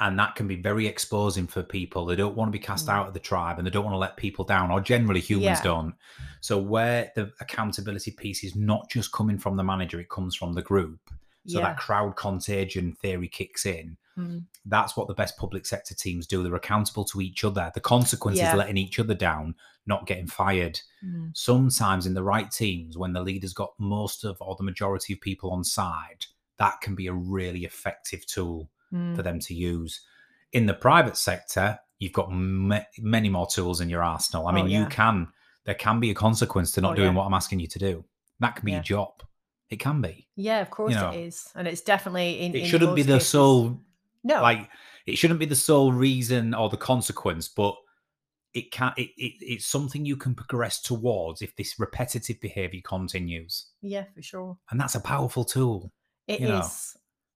And 0.00 0.18
that 0.18 0.36
can 0.36 0.46
be 0.46 0.56
very 0.56 0.86
exposing 0.86 1.46
for 1.46 1.62
people. 1.62 2.06
They 2.06 2.16
don't 2.16 2.36
want 2.36 2.48
to 2.48 2.52
be 2.52 2.58
cast 2.58 2.86
Mm. 2.86 2.92
out 2.92 3.08
of 3.08 3.14
the 3.14 3.20
tribe, 3.20 3.58
and 3.58 3.66
they 3.66 3.70
don't 3.70 3.84
want 3.84 3.94
to 3.94 3.98
let 3.98 4.16
people 4.16 4.44
down, 4.44 4.70
or 4.70 4.80
generally 4.80 5.20
humans 5.20 5.58
Yeah. 5.58 5.62
don't. 5.64 5.94
So 6.40 6.58
where 6.58 7.12
the 7.16 7.32
accountability 7.40 8.12
piece 8.12 8.44
is 8.44 8.54
not 8.54 8.90
just 8.90 9.12
coming 9.12 9.38
from 9.38 9.56
the 9.56 9.64
manager, 9.64 9.98
it 10.00 10.08
comes 10.08 10.36
from 10.36 10.52
the 10.52 10.62
group. 10.62 11.00
So 11.46 11.58
yeah. 11.58 11.68
that 11.68 11.78
crowd 11.78 12.16
contagion 12.16 12.92
theory 12.92 13.28
kicks 13.28 13.64
in. 13.66 13.96
Mm. 14.16 14.44
That's 14.66 14.96
what 14.96 15.08
the 15.08 15.14
best 15.14 15.38
public 15.38 15.64
sector 15.64 15.94
teams 15.94 16.26
do. 16.26 16.42
They're 16.42 16.54
accountable 16.54 17.04
to 17.06 17.20
each 17.20 17.44
other. 17.44 17.70
The 17.72 17.80
consequence 17.80 18.38
Yeah. 18.38 18.52
is 18.52 18.58
letting 18.58 18.76
each 18.76 18.98
other 18.98 19.14
down, 19.14 19.54
not 19.86 20.06
getting 20.06 20.26
fired. 20.26 20.80
Mm. 21.04 21.36
Sometimes 21.36 22.04
in 22.06 22.14
the 22.14 22.22
right 22.22 22.50
teams, 22.50 22.98
when 22.98 23.12
the 23.12 23.22
leader's 23.22 23.54
got 23.54 23.72
most 23.78 24.24
of 24.24 24.36
or 24.40 24.56
the 24.56 24.64
majority 24.64 25.12
of 25.14 25.20
people 25.20 25.50
on 25.52 25.64
side, 25.64 26.26
that 26.58 26.80
can 26.80 26.94
be 26.94 27.06
a 27.06 27.12
really 27.12 27.64
effective 27.64 28.26
tool 28.26 28.68
Mm. 28.92 29.16
for 29.16 29.22
them 29.22 29.38
to 29.40 29.54
use. 29.54 30.00
In 30.52 30.66
the 30.66 30.74
private 30.74 31.16
sector, 31.16 31.78
you've 31.98 32.12
got 32.14 32.30
ma- 32.32 32.80
many 32.98 33.28
more 33.28 33.46
tools 33.46 33.80
in 33.80 33.88
your 33.90 34.02
arsenal. 34.02 34.46
I 34.46 34.50
Oh, 34.50 34.54
mean, 34.54 34.68
you 34.68 34.86
can, 34.86 35.28
there 35.66 35.74
can 35.74 36.00
be 36.00 36.10
a 36.10 36.14
consequence 36.14 36.72
to 36.72 36.80
not 36.80 36.92
Oh, 36.92 36.96
doing 36.96 37.08
yeah. 37.12 37.14
what 37.18 37.24
I'm 37.26 37.34
asking 37.34 37.60
you 37.60 37.66
to 37.66 37.78
do. 37.78 38.04
That 38.40 38.56
can 38.56 38.64
be 38.64 38.70
Yeah. 38.72 38.78
your 38.78 38.84
job. 38.84 39.22
It 39.68 39.76
can 39.80 40.00
be. 40.00 40.26
Yeah, 40.36 40.60
of 40.60 40.70
course 40.70 40.94
know, 40.94 41.10
it 41.10 41.18
is, 41.20 41.46
and 41.54 41.68
it's 41.68 41.82
definitely 41.82 42.40
in. 42.40 42.54
It 42.54 42.60
in 42.60 42.66
shouldn't 42.66 42.96
be 42.96 43.02
the 43.02 43.14
cases- 43.14 43.28
sole 43.28 43.78
No, 44.24 44.40
like 44.40 44.70
it 45.06 45.16
shouldn't 45.18 45.38
be 45.40 45.44
the 45.46 45.54
sole 45.54 45.92
reason 45.92 46.54
or 46.54 46.70
the 46.70 46.76
consequence 46.78 47.48
but 47.48 47.74
it 48.54 48.70
can 48.72 48.92
it, 48.96 49.10
it 49.18 49.34
it's 49.40 49.66
something 49.66 50.06
you 50.06 50.16
can 50.16 50.34
progress 50.34 50.80
towards 50.80 51.42
if 51.42 51.54
this 51.56 51.78
repetitive 51.78 52.40
behavior 52.40 52.80
continues 52.82 53.66
yeah, 53.82 54.04
for 54.14 54.22
sure, 54.22 54.56
and 54.70 54.80
that's 54.80 54.94
a 54.94 55.00
powerful 55.00 55.44
tool 55.44 55.92
it 56.26 56.40
is. 56.40 56.48
know. 56.48 56.68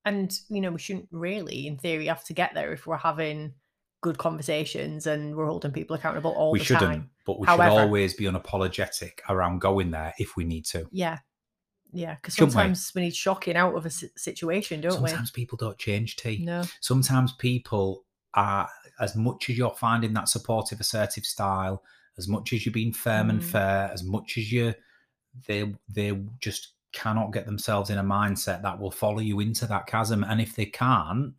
And 0.05 0.33
you 0.49 0.61
know, 0.61 0.73
we 0.73 0.79
shouldn't 0.79 1.09
really, 1.11 1.67
in 1.67 1.79
theory, 1.79 2.07
have 2.07 2.25
to 2.25 2.33
get 2.33 2.55
there 2.55 2.73
if 2.73 2.87
we're 2.87 2.97
having 2.97 3.55
good 4.01 4.19
conversations 4.19 5.07
and 5.07 5.37
we're 5.37 5.47
holding 5.47 5.71
people 5.71 5.95
accountable 5.95 6.33
all 6.33 6.51
we 6.51 6.59
the 6.59 6.65
shouldn't 6.65 6.85
time. 6.93 7.11
but 7.25 7.38
we 7.38 7.47
However- 7.47 7.71
should 7.71 7.81
always 7.83 8.15
be 8.15 8.25
unapologetic 8.25 9.21
around 9.29 9.61
going 9.61 9.93
there 9.93 10.12
if 10.19 10.37
we 10.37 10.43
need 10.45 10.65
to 10.67 10.88
Yeah, 10.91 11.19
yeah, 11.93 12.17
because 12.17 12.35
Shouldn't 12.35 12.51
we? 12.51 12.53
sometimes 12.62 12.93
we 12.97 13.03
need 13.03 13.15
shocking 13.15 13.55
out 13.57 13.77
of 13.77 13.87
a 13.87 13.91
situation, 13.91 14.81
don't 14.81 15.01
we? 15.03 15.09
sometimes 15.11 15.31
people 15.31 15.57
don't 15.57 15.79
change 15.79 16.17
we? 16.25 16.38
T. 16.38 16.45
No, 16.45 16.65
sometimes 16.81 17.33
people 17.35 18.05
are 18.35 18.69
as 18.99 19.15
much 19.15 19.49
as 19.51 19.57
you're 19.57 19.71
finding 19.71 20.15
that 20.15 20.29
supportive 20.29 20.81
assertive 20.81 21.25
style 21.25 21.85
as 22.19 22.27
much 22.27 22.53
as 22.53 22.67
you're 22.67 22.73
being 22.73 22.93
firm 22.93 23.31
and 23.31 23.41
Mm. 23.41 23.45
fair 23.45 23.91
as 23.93 24.03
much 24.03 24.37
as 24.37 24.51
you 24.51 24.75
they 25.47 25.73
they 25.88 26.19
just 26.41 26.72
cannot 26.92 27.33
get 27.33 27.46
themselves 27.46 27.90
in 27.90 27.98
a 27.98 28.05
mindset 28.05 28.62
that 28.62 28.78
will 28.78 28.90
follow 28.90 29.20
you 29.20 29.40
into 29.40 29.66
that 29.66 29.87
chasm. 29.87 30.24
And 30.24 30.40
if 30.40 30.55
they 30.57 30.66
can't 30.66 31.35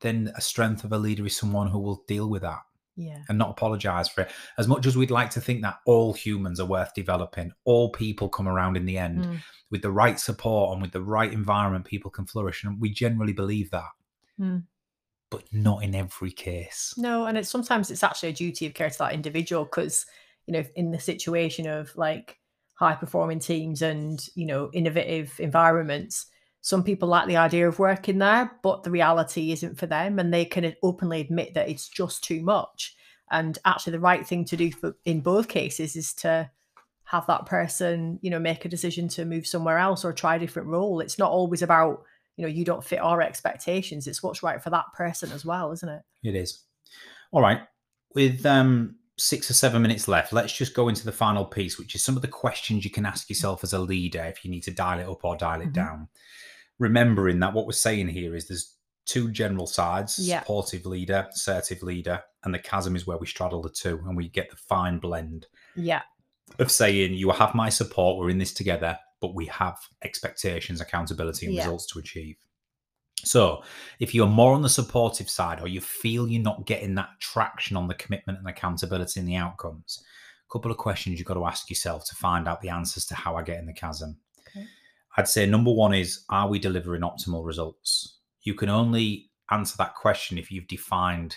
then 0.00 0.32
a 0.34 0.40
strength 0.40 0.82
of 0.84 0.92
a 0.92 0.98
leader 0.98 1.26
is 1.26 1.36
someone 1.36 1.68
who 1.68 1.78
will 1.78 2.02
deal 2.06 2.28
with 2.28 2.42
that 2.42 2.60
yeah, 2.96 3.18
and 3.28 3.38
not 3.38 3.50
apologize 3.50 4.08
for 4.08 4.22
it. 4.22 4.30
As 4.58 4.66
much 4.68 4.84
as 4.84 4.96
we'd 4.96 5.10
like 5.10 5.30
to 5.30 5.40
think 5.40 5.62
that 5.62 5.78
all 5.86 6.12
humans 6.12 6.58
are 6.58 6.66
worth 6.66 6.92
developing 6.94 7.52
all 7.64 7.90
people 7.92 8.28
come 8.28 8.48
around 8.48 8.76
in 8.76 8.84
the 8.84 8.98
end 8.98 9.24
Mm. 9.24 9.38
with 9.70 9.82
the 9.82 9.90
right 9.90 10.18
support 10.18 10.72
and 10.72 10.82
with 10.82 10.92
the 10.92 11.02
right 11.02 11.32
environment 11.32 11.84
people 11.84 12.10
can 12.10 12.26
flourish. 12.26 12.64
And 12.64 12.80
we 12.80 12.90
generally 12.90 13.32
believe 13.32 13.70
that. 13.70 13.90
Mm. 14.38 14.64
but 15.30 15.44
not 15.52 15.84
in 15.84 15.94
every 15.94 16.32
case. 16.32 16.92
No, 16.96 17.26
and 17.26 17.38
it's 17.38 17.48
sometimes 17.48 17.90
it's 17.90 18.02
actually 18.02 18.30
a 18.30 18.32
duty 18.32 18.66
of 18.66 18.74
care 18.74 18.90
to 18.90 18.98
that 18.98 19.12
individual 19.12 19.64
because 19.64 20.04
you 20.46 20.52
know 20.52 20.64
in 20.74 20.90
the 20.90 20.98
situation 20.98 21.68
of 21.68 21.94
like 21.96 22.39
high 22.80 22.94
performing 22.94 23.38
teams 23.38 23.82
and 23.82 24.26
you 24.34 24.46
know 24.46 24.70
innovative 24.72 25.38
environments, 25.38 26.26
some 26.62 26.82
people 26.82 27.08
like 27.08 27.28
the 27.28 27.36
idea 27.36 27.68
of 27.68 27.78
working 27.78 28.18
there, 28.18 28.50
but 28.62 28.82
the 28.82 28.90
reality 28.90 29.52
isn't 29.52 29.78
for 29.78 29.86
them, 29.86 30.18
and 30.18 30.32
they 30.32 30.46
can 30.46 30.74
openly 30.82 31.20
admit 31.20 31.52
that 31.54 31.68
it's 31.68 31.88
just 31.88 32.24
too 32.24 32.40
much. 32.42 32.96
And 33.30 33.58
actually, 33.66 33.92
the 33.92 34.00
right 34.00 34.26
thing 34.26 34.46
to 34.46 34.56
do 34.56 34.72
for, 34.72 34.96
in 35.04 35.20
both 35.20 35.46
cases 35.46 35.94
is 35.94 36.14
to 36.14 36.50
have 37.04 37.26
that 37.26 37.44
person, 37.44 38.18
you 38.22 38.30
know, 38.30 38.38
make 38.38 38.64
a 38.64 38.68
decision 38.68 39.08
to 39.08 39.26
move 39.26 39.46
somewhere 39.46 39.78
else 39.78 40.04
or 40.04 40.12
try 40.14 40.36
a 40.36 40.38
different 40.38 40.68
role. 40.68 41.00
It's 41.00 41.18
not 41.18 41.30
always 41.30 41.60
about 41.62 42.02
you 42.36 42.46
know 42.46 42.48
you 42.48 42.64
don't 42.64 42.82
fit 42.82 43.00
our 43.00 43.20
expectations. 43.20 44.06
It's 44.06 44.22
what's 44.22 44.42
right 44.42 44.62
for 44.62 44.70
that 44.70 44.86
person 44.96 45.30
as 45.32 45.44
well, 45.44 45.70
isn't 45.72 45.88
it? 45.88 46.00
It 46.22 46.34
is. 46.34 46.64
All 47.30 47.42
right. 47.42 47.60
With 48.14 48.46
um, 48.46 48.96
six 49.20 49.50
or 49.50 49.54
seven 49.54 49.82
minutes 49.82 50.08
left, 50.08 50.32
let's 50.32 50.52
just 50.52 50.74
go 50.74 50.88
into 50.88 51.04
the 51.04 51.12
final 51.12 51.44
piece, 51.44 51.78
which 51.78 51.94
is 51.94 52.02
some 52.02 52.16
of 52.16 52.22
the 52.22 52.28
questions 52.28 52.84
you 52.84 52.90
can 52.90 53.04
ask 53.04 53.28
yourself 53.28 53.62
as 53.62 53.72
a 53.74 53.78
leader 53.78 54.22
if 54.24 54.44
you 54.44 54.50
need 54.50 54.62
to 54.62 54.70
dial 54.70 54.98
it 54.98 55.06
up 55.08 55.22
or 55.24 55.36
dial 55.36 55.60
it 55.60 55.68
Mhm. 55.68 55.74
down. 55.74 56.08
Remembering 56.78 57.40
that 57.40 57.52
what 57.52 57.66
we're 57.66 57.72
saying 57.72 58.08
here 58.08 58.34
is 58.34 58.48
there's 58.48 58.76
two 59.04 59.30
general 59.30 59.66
sides 59.66 60.18
Yeah. 60.18 60.40
supportive 60.40 60.86
leader, 60.86 61.28
assertive 61.32 61.82
leader, 61.82 62.22
and 62.44 62.54
the 62.54 62.58
chasm 62.58 62.96
is 62.96 63.06
where 63.06 63.18
we 63.18 63.26
straddle 63.26 63.60
the 63.60 63.68
two 63.70 64.00
and 64.06 64.16
we 64.16 64.28
get 64.28 64.50
the 64.50 64.56
fine 64.56 64.98
blend 64.98 65.46
Yeah. 65.76 66.02
of 66.58 66.70
saying, 66.70 67.14
You 67.14 67.30
have 67.32 67.54
my 67.54 67.68
support, 67.68 68.18
we're 68.18 68.30
in 68.30 68.38
this 68.38 68.54
together, 68.54 68.98
but 69.20 69.34
we 69.34 69.46
have 69.46 69.76
expectations, 70.02 70.80
accountability, 70.80 71.46
and 71.46 71.54
Yeah. 71.54 71.64
results 71.64 71.86
to 71.92 71.98
achieve. 71.98 72.36
So, 73.24 73.62
if 73.98 74.14
you're 74.14 74.26
more 74.26 74.54
on 74.54 74.62
the 74.62 74.68
supportive 74.68 75.28
side 75.30 75.60
or 75.60 75.68
you 75.68 75.80
feel 75.80 76.28
you're 76.28 76.42
not 76.42 76.66
getting 76.66 76.94
that 76.96 77.10
traction 77.20 77.76
on 77.76 77.88
the 77.88 77.94
commitment 77.94 78.38
and 78.38 78.48
accountability 78.48 79.20
and 79.20 79.28
the 79.28 79.36
outcomes, 79.36 80.02
a 80.48 80.52
couple 80.52 80.70
of 80.70 80.76
questions 80.78 81.18
you've 81.18 81.28
got 81.28 81.34
to 81.34 81.44
ask 81.46 81.68
yourself 81.70 82.04
to 82.06 82.14
find 82.14 82.48
out 82.48 82.60
the 82.60 82.68
answers 82.70 83.06
to 83.06 83.14
how 83.14 83.36
I 83.36 83.42
get 83.42 83.58
in 83.58 83.66
the 83.66 83.72
chasm. 83.72 84.16
Okay. 84.48 84.66
I'd 85.16 85.28
say 85.28 85.46
number 85.46 85.72
one 85.72 85.94
is 85.94 86.24
Are 86.28 86.48
we 86.48 86.58
delivering 86.58 87.02
optimal 87.02 87.44
results? 87.44 88.16
you 88.42 88.54
can 88.54 88.70
only 88.70 89.30
answer 89.50 89.76
that 89.76 89.94
question 89.94 90.38
if 90.38 90.50
you've 90.50 90.66
defined 90.66 91.36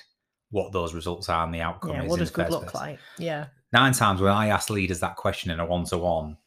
what 0.52 0.72
those 0.72 0.94
results 0.94 1.28
are 1.28 1.44
and 1.44 1.54
the 1.54 1.60
outcome 1.60 1.92
Yeah. 1.96 2.04
is. 2.04 2.10
What 2.10 2.20
does 2.20 2.32
good 2.32 2.50
look 2.50 2.68
place. 2.68 2.74
like? 2.76 3.00
Yeah. 3.18 3.48
Nine 3.74 3.92
times 3.92 4.22
when 4.22 4.32
I 4.32 4.48
ask 4.48 4.70
leaders 4.70 5.00
that 5.02 5.16
question 5.18 5.52
in 5.52 5.60
a 5.60 5.66
one 5.66 5.84
to 5.86 5.98
one, 5.98 6.38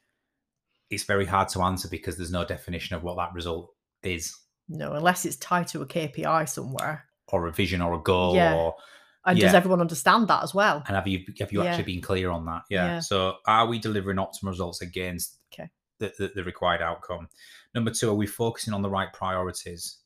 it's 0.88 1.02
very 1.02 1.26
hard 1.26 1.48
to 1.50 1.60
answer 1.62 1.88
because 1.88 2.16
there's 2.16 2.30
no 2.30 2.44
definition 2.44 2.94
of 2.96 3.02
what 3.02 3.16
that 3.16 3.34
result 3.34 3.74
is, 4.02 4.34
No, 4.68 4.92
unless 4.94 5.24
it's 5.24 5.36
tied 5.36 5.68
to 5.68 5.82
a 5.82 5.86
KPI 5.86 6.48
somewhere. 6.48 7.04
or 7.28 7.48
a 7.48 7.52
vision, 7.52 7.82
or 7.82 7.92
a 7.94 7.98
goal, 7.98 8.36
Yeah. 8.36 8.54
or 8.54 8.76
And 9.24 9.36
does 9.40 9.52
everyone 9.52 9.80
understand 9.80 10.28
that 10.28 10.44
as 10.44 10.54
well? 10.54 10.84
and 10.86 10.94
have 10.94 11.08
you 11.08 11.24
have 11.40 11.50
you 11.52 11.60
Yeah. 11.62 11.70
actually 11.70 11.92
been 11.94 12.00
clear 12.00 12.30
on 12.30 12.44
that? 12.46 12.62
Yeah. 12.70 12.86
Yeah. 12.86 13.00
So 13.00 13.38
are 13.46 13.66
we 13.66 13.80
delivering 13.80 14.18
optimal 14.18 14.50
results 14.50 14.80
against 14.80 15.38
Okay. 15.52 15.68
the, 15.98 16.12
the, 16.18 16.28
the 16.36 16.44
required 16.44 16.82
outcome? 16.82 17.28
Number 17.74 17.90
two, 17.90 18.08
are 18.10 18.14
we 18.14 18.26
focusing 18.28 18.72
on 18.74 18.82
the 18.82 18.88
right 18.88 19.12
priorities? 19.12 19.98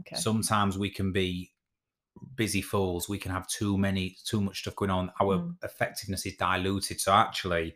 Okay. 0.00 0.14
Sometimes 0.14 0.78
we 0.78 0.88
can 0.90 1.10
be 1.10 1.52
busy 2.36 2.62
fools. 2.62 3.08
We 3.08 3.18
can 3.18 3.32
have 3.32 3.48
too 3.48 3.76
many, 3.76 4.16
too 4.24 4.40
much 4.40 4.60
stuff 4.60 4.76
going 4.76 4.90
on. 4.92 5.10
Our 5.20 5.38
Mm. 5.38 5.56
effectiveness 5.64 6.26
is 6.26 6.36
diluted. 6.36 7.00
So 7.00 7.12
actually, 7.12 7.74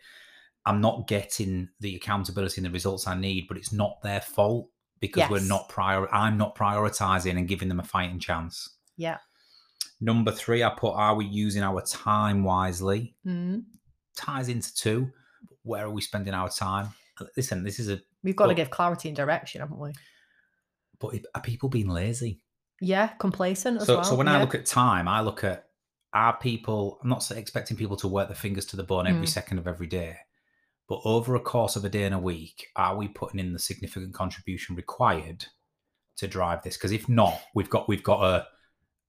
I'm 0.64 0.80
not 0.80 1.08
getting 1.08 1.70
the 1.80 1.96
accountability 1.96 2.58
and 2.60 2.66
the 2.66 2.70
results 2.70 3.08
I 3.08 3.16
need, 3.16 3.48
but 3.48 3.56
it's 3.56 3.72
not 3.72 4.00
their 4.02 4.20
fault 4.20 4.68
because 5.02 5.28
we're 5.28 5.40
not 5.46 5.68
prior. 5.68 6.08
I'm 6.14 6.38
not 6.38 6.56
prioritizing 6.56 7.36
and 7.36 7.46
giving 7.46 7.68
them 7.68 7.78
a 7.80 7.84
fighting 7.84 8.18
chance. 8.18 8.70
yeah. 8.96 9.18
Number 10.00 10.32
three, 10.32 10.64
I 10.64 10.70
put: 10.70 10.94
Are 10.94 11.14
we 11.14 11.26
using 11.26 11.62
our 11.62 11.80
time 11.82 12.42
wisely? 12.42 13.14
Mm. 13.26 13.64
Ties 14.16 14.48
into 14.48 14.74
two. 14.74 15.10
Where 15.62 15.84
are 15.84 15.90
we 15.90 16.00
spending 16.00 16.34
our 16.34 16.48
time? 16.48 16.88
Listen, 17.36 17.62
this 17.62 17.78
is 17.78 17.88
a. 17.88 18.00
We've 18.24 18.34
got 18.34 18.46
to 18.46 18.54
give 18.54 18.70
clarity 18.70 19.08
and 19.08 19.16
direction, 19.16 19.60
haven't 19.60 19.78
we? 19.78 19.92
But 20.98 21.14
are 21.36 21.40
people 21.40 21.68
being 21.68 21.88
lazy? 21.88 22.40
Yeah. 22.80 23.08
Complacent 23.18 23.80
as 23.80 23.86
so, 23.86 23.94
well. 23.96 24.04
so 24.04 24.14
when 24.16 24.26
I 24.26 24.40
look 24.40 24.56
at 24.56 24.66
time, 24.66 25.06
I 25.06 25.20
look 25.20 25.44
at 25.44 25.66
are 26.12 26.36
people. 26.36 26.98
I'm 27.02 27.08
not 27.08 27.30
expecting 27.30 27.76
people 27.76 27.96
to 27.98 28.08
work 28.08 28.26
their 28.28 28.34
fingers 28.34 28.66
to 28.66 28.76
the 28.76 28.82
bone 28.82 29.06
every 29.06 29.26
Mm. 29.26 29.28
second 29.28 29.58
of 29.58 29.68
every 29.68 29.86
day, 29.86 30.16
but 30.88 31.00
over 31.04 31.34
a 31.34 31.40
course 31.40 31.76
of 31.76 31.84
a 31.84 31.88
day 31.88 32.04
and 32.04 32.14
a 32.14 32.18
week, 32.18 32.66
are 32.76 32.96
we 32.96 33.08
putting 33.08 33.40
in 33.40 33.52
the 33.52 33.58
significant 33.58 34.14
contribution 34.14 34.76
required 34.76 35.46
to 36.16 36.26
drive 36.28 36.62
this? 36.62 36.76
Because 36.76 36.92
if 36.92 37.08
not, 37.08 37.40
we've 37.54 37.70
got 37.70 37.88
we've 37.88 38.02
got 38.02 38.22
a 38.22 38.46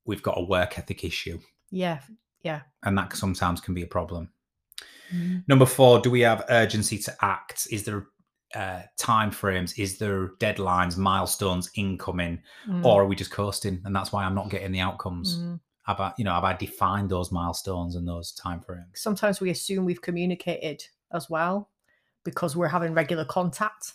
we've 0.05 0.23
got 0.23 0.37
a 0.37 0.43
work 0.43 0.77
ethic 0.77 1.03
issue, 1.03 1.39
yeah. 1.71 1.99
Yeah. 2.43 2.61
and 2.83 2.97
that 2.97 3.15
sometimes 3.15 3.61
can 3.61 3.73
be 3.73 3.83
a 3.83 3.87
problem. 3.87 4.29
Mm. 5.15 5.43
Number 5.47 5.65
four, 5.65 5.99
do 5.99 6.11
we 6.11 6.21
have 6.21 6.43
urgency 6.49 6.97
to 6.99 7.15
act? 7.21 7.67
Is 7.71 7.83
there 7.83 8.07
uh, 8.53 8.81
time 8.97 9.31
frames? 9.31 9.73
Is 9.79 9.97
there 9.97 10.29
deadlines, 10.39 10.97
milestones 10.97 11.71
incoming, 11.75 12.41
Mm. 12.67 12.83
or 12.85 13.01
are 13.03 13.05
we 13.05 13.15
just 13.15 13.31
coasting? 13.31 13.81
And 13.85 13.95
that's 13.95 14.11
why 14.11 14.23
I'm 14.25 14.35
not 14.35 14.49
getting 14.49 14.71
the 14.71 14.79
outcomes. 14.81 15.37
Mm. 15.39 15.59
Have 15.85 15.99
I, 15.99 16.13
you 16.17 16.23
know, 16.23 16.33
have 16.33 16.43
I 16.43 16.53
defined 16.53 17.09
those 17.09 17.31
milestones 17.31 17.95
and 17.95 18.07
those 18.07 18.31
time 18.33 18.61
frames? 18.61 18.87
sometimes 18.95 19.39
we 19.41 19.49
assume 19.49 19.85
we've 19.85 20.01
communicated 20.01 20.83
as 21.13 21.29
well 21.29 21.69
because 22.23 22.55
we're 22.55 22.67
having 22.67 22.93
regular 22.93 23.25
contact. 23.25 23.93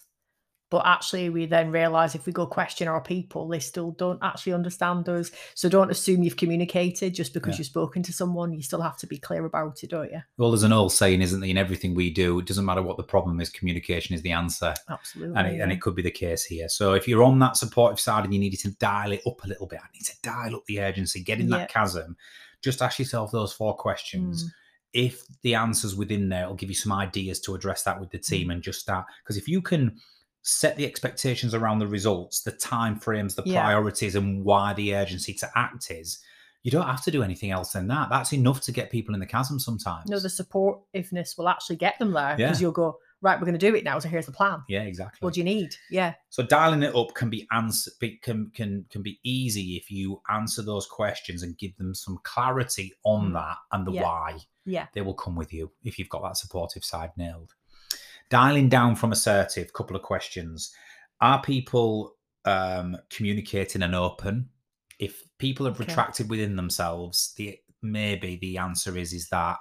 But 0.70 0.82
actually, 0.84 1.30
we 1.30 1.46
then 1.46 1.70
realize 1.70 2.14
if 2.14 2.26
we 2.26 2.32
go 2.34 2.46
question 2.46 2.88
our 2.88 3.00
people, 3.00 3.48
they 3.48 3.58
still 3.58 3.92
don't 3.92 4.18
actually 4.22 4.52
understand 4.52 5.08
us. 5.08 5.30
So 5.54 5.66
don't 5.70 5.90
assume 5.90 6.22
you've 6.22 6.36
communicated 6.36 7.14
just 7.14 7.32
because 7.32 7.54
Yeah. 7.54 7.60
you've 7.60 7.68
spoken 7.68 8.02
to 8.02 8.12
someone. 8.12 8.52
You 8.52 8.60
still 8.62 8.82
have 8.82 8.98
to 8.98 9.06
be 9.06 9.16
clear 9.16 9.46
about 9.46 9.82
it, 9.82 9.88
don't 9.88 10.12
you? 10.12 10.20
Well, 10.36 10.50
there's 10.50 10.64
an 10.64 10.74
old 10.74 10.92
saying, 10.92 11.22
isn't 11.22 11.40
there? 11.40 11.48
In 11.48 11.56
everything 11.56 11.94
we 11.94 12.10
do, 12.10 12.38
it 12.40 12.44
doesn't 12.44 12.66
matter 12.66 12.82
what 12.82 12.98
the 12.98 13.02
problem 13.02 13.40
is, 13.40 13.48
communication 13.48 14.14
is 14.14 14.20
the 14.20 14.32
answer. 14.32 14.74
Absolutely. 14.90 15.38
And 15.38 15.48
it, 15.48 15.60
and 15.60 15.72
it 15.72 15.80
could 15.80 15.94
be 15.94 16.02
the 16.02 16.10
case 16.10 16.44
here. 16.44 16.68
So 16.68 16.92
if 16.92 17.08
you're 17.08 17.22
on 17.22 17.38
that 17.38 17.56
supportive 17.56 17.98
side 17.98 18.24
and 18.24 18.34
you 18.34 18.38
needed 18.38 18.60
to 18.60 18.72
dial 18.72 19.12
it 19.12 19.22
up 19.26 19.42
a 19.44 19.48
little 19.48 19.66
bit, 19.66 19.80
I 19.82 19.86
need 19.94 20.04
to 20.04 20.16
dial 20.22 20.54
up 20.54 20.66
the 20.66 20.82
urgency, 20.82 21.22
get 21.22 21.40
in 21.40 21.48
Yeah. 21.48 21.60
that 21.60 21.70
chasm. 21.70 22.14
Just 22.60 22.82
ask 22.82 22.98
yourself 22.98 23.30
those 23.32 23.54
four 23.54 23.74
questions. 23.74 24.44
Mm. 24.44 24.50
If 24.92 25.24
the 25.42 25.54
answer's 25.54 25.94
within 25.94 26.28
there, 26.28 26.44
it'll 26.44 26.54
give 26.54 26.70
you 26.70 26.74
some 26.74 26.92
ideas 26.92 27.40
to 27.40 27.54
address 27.54 27.82
that 27.82 28.00
with 28.00 28.10
the 28.10 28.18
Mm. 28.18 28.26
team 28.26 28.50
and 28.50 28.62
just 28.62 28.80
start. 28.80 29.06
Because 29.22 29.36
if 29.36 29.46
you 29.48 29.60
can 29.60 29.98
set 30.42 30.76
the 30.76 30.86
expectations 30.86 31.52
around 31.54 31.78
the 31.78 31.86
results, 31.86 32.42
the 32.42 32.52
time 32.52 32.98
frames, 32.98 33.34
the 33.34 33.42
Yeah. 33.44 33.62
priorities, 33.62 34.14
and 34.14 34.44
why 34.44 34.72
the 34.72 34.94
urgency 34.94 35.34
to 35.34 35.50
act 35.54 35.90
is, 35.90 36.18
you 36.62 36.70
don't 36.70 36.86
have 36.86 37.04
to 37.04 37.10
do 37.10 37.22
anything 37.22 37.50
else 37.50 37.72
than 37.72 37.86
that. 37.88 38.08
That's 38.08 38.32
enough 38.32 38.60
to 38.62 38.72
get 38.72 38.90
people 38.90 39.14
in 39.14 39.20
the 39.20 39.26
chasm 39.26 39.58
sometimes. 39.60 40.08
No, 40.08 40.18
the 40.18 40.28
supportiveness 40.28 41.36
will 41.36 41.48
actually 41.48 41.76
get 41.76 41.98
them 41.98 42.12
there 42.12 42.30
Yeah. 42.38 42.46
because 42.48 42.60
you'll 42.62 42.72
go, 42.72 42.98
right, 43.22 43.38
we're 43.38 43.46
going 43.46 43.58
to 43.58 43.66
do 43.70 43.74
it 43.74 43.84
now. 43.84 43.98
So 43.98 44.08
here's 44.08 44.26
the 44.26 44.32
plan. 44.32 44.62
yeah, 44.68 44.82
exactly. 44.82 45.18
What 45.24 45.34
do 45.34 45.40
you 45.40 45.44
need? 45.44 45.70
Yeah. 45.90 46.14
So 46.30 46.42
dialing 46.42 46.82
it 46.82 46.94
up 46.94 47.14
can 47.14 47.30
be 47.30 47.46
answer 47.52 47.90
be- 48.00 48.18
can 48.18 48.50
can 48.54 48.84
can 48.90 49.02
be 49.02 49.18
easy 49.24 49.76
if 49.76 49.90
you 49.90 50.20
answer 50.30 50.62
those 50.62 50.86
questions 50.86 51.42
and 51.42 51.56
give 51.58 51.76
them 51.76 51.94
some 51.94 52.18
clarity 52.22 52.92
on 53.04 53.30
Mm. 53.30 53.34
that 53.34 53.56
and 53.72 53.86
the 53.86 53.92
Yeah. 53.92 54.02
why. 54.02 54.38
Yeah. 54.64 54.86
They 54.94 55.00
will 55.02 55.14
come 55.14 55.34
with 55.36 55.52
you 55.52 55.70
if 55.82 55.98
you've 55.98 56.08
got 56.10 56.22
that 56.22 56.36
supportive 56.36 56.84
side 56.84 57.10
nailed. 57.16 57.54
Dialing 58.30 58.68
down 58.68 58.94
from 58.94 59.12
assertive, 59.12 59.72
couple 59.72 59.96
of 59.96 60.02
questions. 60.02 60.72
Are 61.20 61.40
people 61.42 62.14
um 62.44 62.96
communicating 63.10 63.82
and 63.82 63.94
open? 63.94 64.50
If 64.98 65.22
people 65.38 65.66
have 65.66 65.76
Okay. 65.80 65.86
retracted 65.86 66.28
within 66.28 66.56
themselves, 66.56 67.32
the 67.36 67.58
maybe 67.82 68.36
the 68.36 68.58
answer 68.58 68.96
is 68.98 69.12
is 69.12 69.28
that 69.30 69.56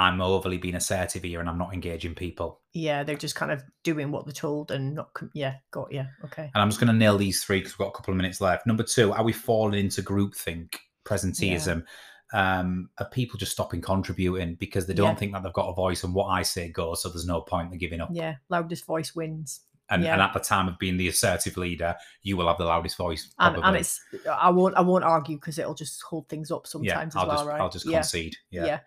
I'm 0.00 0.20
overly 0.22 0.56
being 0.56 0.76
assertive 0.76 1.22
here 1.24 1.40
and 1.40 1.48
I'm 1.48 1.58
not 1.58 1.74
engaging 1.74 2.14
people. 2.14 2.60
Yeah. 2.72 3.02
They're 3.04 3.16
just 3.16 3.34
kind 3.34 3.52
of 3.52 3.62
doing 3.84 4.10
what 4.10 4.24
they're 4.24 4.32
told 4.32 4.70
and 4.70 4.94
not, 4.94 5.12
com- 5.12 5.30
yeah, 5.34 5.56
got 5.72 5.92
you. 5.92 6.06
Okay. 6.24 6.50
And 6.54 6.62
I'm 6.62 6.68
just 6.70 6.80
going 6.80 6.90
to 6.92 6.98
nail 6.98 7.18
these 7.18 7.44
three 7.44 7.58
because 7.58 7.78
we've 7.78 7.84
got 7.84 7.90
a 7.90 7.96
couple 7.96 8.12
of 8.12 8.16
minutes 8.16 8.40
left. 8.40 8.66
Number 8.66 8.82
two, 8.82 9.12
are 9.12 9.22
we 9.22 9.32
falling 9.32 9.78
into 9.78 10.02
groupthink, 10.02 10.74
presenteeism? 11.04 11.84
Um, 12.32 12.88
are 12.98 13.08
people 13.10 13.38
just 13.38 13.52
stopping 13.52 13.80
contributing 13.80 14.54
because 14.54 14.86
they 14.86 14.94
don't 14.94 15.08
Yeah. 15.08 15.14
think 15.16 15.32
that 15.32 15.42
they've 15.42 15.52
got 15.52 15.68
a 15.68 15.74
voice 15.74 16.02
and 16.04 16.14
what 16.14 16.26
I 16.28 16.42
say 16.42 16.70
goes, 16.70 17.02
so 17.02 17.08
there's 17.08 17.26
no 17.26 17.40
point 17.42 17.72
in 17.72 17.78
giving 17.78 18.00
up. 18.00 18.08
Yeah. 18.12 18.36
Loudest 18.48 18.86
voice 18.86 19.14
wins. 19.14 19.60
And, 19.90 20.04
yeah. 20.04 20.12
and 20.12 20.22
at 20.22 20.32
the 20.32 20.38
time 20.38 20.68
of 20.68 20.78
being 20.78 20.96
the 20.96 21.08
assertive 21.08 21.56
leader, 21.56 21.96
you 22.22 22.36
will 22.36 22.46
have 22.46 22.58
the 22.58 22.64
loudest 22.64 22.96
voice. 22.96 23.28
and, 23.40 23.56
and 23.56 23.76
it's 23.76 24.00
I 24.32 24.48
won't 24.48 24.76
I 24.76 24.80
won't 24.82 25.02
argue 25.02 25.36
because 25.36 25.58
it'll 25.58 25.74
just 25.74 26.00
hold 26.02 26.28
things 26.28 26.52
up 26.52 26.68
sometimes 26.68 26.86
yeah, 26.86 27.00
sometimes 27.10 27.16
I'll 27.16 27.22
as 27.22 27.28
well, 27.28 27.36
just 27.38 27.46
right? 27.48 27.60
I'll 27.60 27.70
just 27.70 27.86
yeah. 27.86 27.98
concede. 27.98 28.36
yeah, 28.50 28.64
Yeah. 28.66 28.78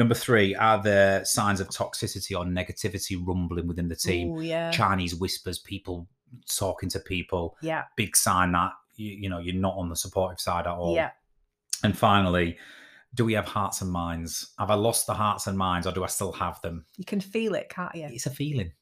Number 0.00 0.14
three, 0.14 0.54
are 0.54 0.82
there 0.82 1.26
signs 1.26 1.60
of 1.60 1.68
toxicity 1.68 2.34
or 2.34 2.46
negativity 2.46 3.20
rumbling 3.22 3.66
within 3.66 3.86
the 3.86 3.94
team? 3.94 4.30
Ooh, 4.30 4.40
yeah, 4.40 4.70
Chinese 4.70 5.14
whispers, 5.14 5.58
people 5.58 6.08
talking 6.48 6.88
to 6.88 7.00
people, 7.00 7.54
yeah, 7.60 7.84
big 7.98 8.16
sign 8.16 8.52
that 8.52 8.72
you, 8.96 9.10
you 9.10 9.28
know 9.28 9.40
you're 9.40 9.54
not 9.54 9.76
on 9.76 9.90
the 9.90 9.94
supportive 9.96 10.40
side 10.40 10.66
at 10.66 10.72
all. 10.72 10.94
yeah. 10.94 11.10
And 11.84 11.94
finally, 11.94 12.56
do 13.14 13.26
we 13.26 13.34
have 13.34 13.44
hearts 13.44 13.82
and 13.82 13.92
minds? 13.92 14.54
Have 14.58 14.70
I 14.70 14.74
lost 14.74 15.06
the 15.06 15.12
hearts 15.12 15.46
and 15.46 15.58
minds, 15.58 15.86
or 15.86 15.92
do 15.92 16.02
I 16.02 16.06
still 16.06 16.32
have 16.32 16.58
them? 16.62 16.86
You 16.96 17.04
can 17.04 17.20
feel 17.20 17.54
it, 17.54 17.68
can't 17.68 17.94
you? 17.94 18.08
It's 18.10 18.24
a 18.24 18.30
feeling. 18.30 18.72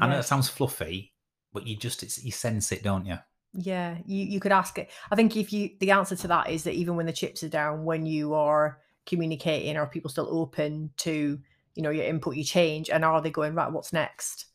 I 0.00 0.08
know 0.08 0.18
it 0.18 0.24
sounds 0.24 0.48
fluffy, 0.48 1.12
but 1.52 1.68
you 1.68 1.76
just 1.76 2.02
it's, 2.02 2.24
you 2.24 2.32
sense 2.32 2.72
it, 2.72 2.82
don't 2.82 3.06
you? 3.06 3.18
Yeah, 3.52 3.98
you 4.06 4.24
you 4.24 4.40
could 4.40 4.50
ask 4.50 4.76
it. 4.76 4.90
I 5.08 5.14
think 5.14 5.36
if 5.36 5.52
you 5.52 5.70
the 5.78 5.92
answer 5.92 6.16
to 6.16 6.26
that 6.26 6.50
is 6.50 6.64
that 6.64 6.74
even 6.74 6.96
when 6.96 7.06
the 7.06 7.12
chips 7.12 7.44
are 7.44 7.48
down, 7.48 7.84
when 7.84 8.06
you 8.06 8.34
are 8.34 8.80
communicating, 9.06 9.76
are 9.76 9.86
people 9.86 10.10
still 10.10 10.28
open 10.30 10.90
to 10.98 11.38
you 11.74 11.82
know 11.82 11.90
your 11.90 12.04
input, 12.04 12.36
your 12.36 12.44
change, 12.44 12.90
and 12.90 13.04
are 13.04 13.20
they 13.20 13.30
going 13.30 13.54
right? 13.54 13.70
What's 13.72 13.92
next? 13.92 14.46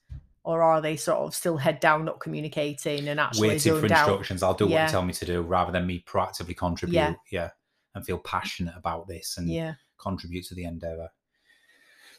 Or 0.43 0.63
are 0.63 0.81
they 0.81 0.95
sort 0.95 1.19
of 1.19 1.35
still 1.35 1.57
head 1.57 1.79
down, 1.79 2.05
not 2.05 2.19
communicating, 2.21 3.07
and 3.09 3.19
actually 3.19 3.49
Waiting 3.49 3.73
for 3.73 3.79
zoned 3.81 3.91
out? 3.91 4.07
instructions. 4.07 4.41
I'll 4.41 4.53
do 4.53 4.65
what 4.65 4.71
Yeah. 4.71 4.85
you 4.85 4.91
tell 4.91 5.03
me 5.03 5.13
to 5.13 5.25
do, 5.25 5.41
rather 5.41 5.71
than 5.71 5.85
me 5.85 6.03
proactively 6.07 6.55
contribute. 6.55 7.17
Yeah, 7.29 7.49
and 7.93 8.05
feel 8.05 8.19
passionate 8.19 8.75
about 8.77 9.07
this 9.07 9.37
and 9.37 9.49
Yeah, 9.49 9.75
contribute 9.97 10.45
to 10.45 10.55
the 10.55 10.63
endeavour. 10.63 11.09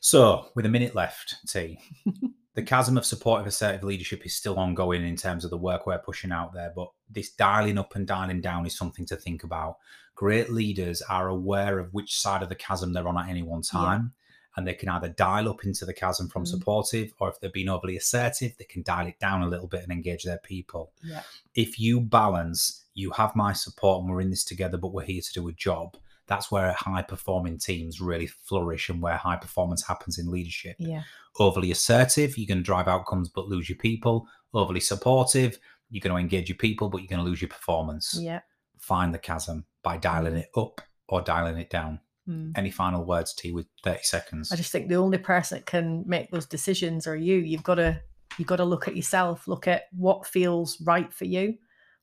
So, 0.01 0.51
with 0.55 0.66
a 0.66 0.69
minute 0.69 0.95
left, 0.95 1.37
T, 1.47 1.79
the 2.55 2.62
chasm 2.62 2.97
of 2.97 3.05
supportive 3.07 3.47
assertive 3.47 3.85
leadership 3.85 4.25
is 4.25 4.35
still 4.35 4.59
ongoing 4.59 5.07
in 5.07 5.16
terms 5.16 5.45
of 5.45 5.51
the 5.51 5.59
work 5.59 5.87
we're 5.87 5.99
pushing 5.99 6.33
out 6.33 6.53
there, 6.53 6.73
but 6.75 6.90
this 7.09 7.31
dialing 7.31 7.79
up 7.79 7.95
and 7.95 8.07
dialing 8.07 8.40
down 8.40 8.66
is 8.66 8.77
something 8.77 9.07
to 9.07 9.16
think 9.16 9.45
about. 9.45 9.77
Great 10.21 10.51
leaders 10.51 11.01
are 11.01 11.29
aware 11.29 11.79
of 11.79 11.95
which 11.95 12.21
side 12.21 12.43
of 12.43 12.51
the 12.51 12.55
chasm 12.55 12.93
they're 12.93 13.09
on 13.09 13.17
at 13.17 13.31
any 13.31 13.43
one 13.43 13.63
Yeah. 13.65 13.81
time. 13.81 14.13
And 14.55 14.67
they 14.67 14.75
can 14.75 14.91
either 14.91 15.09
dial 15.09 15.49
up 15.49 15.65
into 15.65 15.87
the 15.87 15.95
chasm 15.95 16.29
from 16.29 16.43
Mm. 16.45 16.49
supportive, 16.49 17.15
or 17.19 17.31
if 17.31 17.41
they're 17.41 17.49
being 17.59 17.71
overly 17.71 17.97
assertive, 17.97 18.53
they 18.59 18.65
can 18.67 18.83
dial 18.83 19.07
it 19.07 19.19
down 19.19 19.41
a 19.41 19.49
little 19.49 19.67
bit 19.67 19.83
and 19.83 19.91
engage 19.93 20.25
their 20.25 20.37
people. 20.53 20.93
yeah, 21.03 21.23
If 21.55 21.81
you 21.81 22.01
balance, 22.03 22.85
you 22.93 23.13
have 23.13 23.35
my 23.35 23.55
support 23.55 24.03
and 24.03 24.11
we're 24.11 24.21
in 24.21 24.29
this 24.29 24.45
together, 24.45 24.77
but 24.77 24.93
we're 24.93 25.07
here 25.07 25.23
to 25.23 25.33
do 25.33 25.49
a 25.49 25.53
job. 25.53 25.97
That's 26.27 26.51
where 26.51 26.73
high 26.75 27.01
performing 27.03 27.57
teams 27.59 27.99
really 27.99 28.27
flourish 28.27 28.91
and 28.91 29.01
where 29.01 29.17
high 29.17 29.37
performance 29.37 29.83
happens 29.87 30.19
in 30.19 30.31
leadership 30.31 30.77
yeah, 30.79 31.05
overly 31.39 31.71
assertive, 31.71 32.37
you're 32.37 32.47
going 32.53 32.59
to 32.59 32.63
drive 32.73 32.89
outcomes 32.89 33.31
but 33.31 33.49
lose 33.49 33.71
your 33.71 33.79
people. 33.79 34.27
Overly 34.53 34.81
supportive, 34.81 35.59
you're 35.89 36.03
going 36.03 36.15
to 36.15 36.21
engage 36.21 36.49
your 36.51 36.59
people 36.59 36.91
but 36.91 36.99
you're 36.99 37.09
going 37.15 37.25
to 37.25 37.31
lose 37.31 37.41
your 37.41 37.49
performance. 37.49 38.17
yeah. 38.21 38.41
Find 38.79 39.15
the 39.15 39.19
chasm 39.19 39.65
by 39.83 39.97
dialing 39.97 40.37
it 40.37 40.49
up 40.57 40.81
or 41.09 41.21
dialing 41.23 41.59
it 41.59 41.71
down. 41.71 42.01
Mm. 42.29 42.53
Any 42.57 42.71
final 42.71 43.05
words, 43.05 43.35
T, 43.35 43.51
with 43.53 43.66
30 43.85 44.01
seconds? 44.03 44.53
I 44.53 44.57
just 44.57 44.71
think 44.73 44.88
the 44.88 44.97
only 44.97 45.19
person 45.19 45.59
that 45.59 45.66
can 45.66 46.05
make 46.07 46.31
those 46.31 46.47
decisions 46.47 47.07
are 47.07 47.16
you. 47.16 47.37
You've 47.37 47.62
got 47.64 47.77
to 47.77 48.01
you've 48.38 48.47
got 48.49 48.57
to 48.57 48.64
look 48.64 48.87
at 48.87 48.95
yourself, 48.97 49.49
look 49.49 49.66
at 49.66 49.85
what 49.93 50.25
feels 50.27 50.81
right 50.83 51.12
for 51.12 51.25
you, 51.25 51.55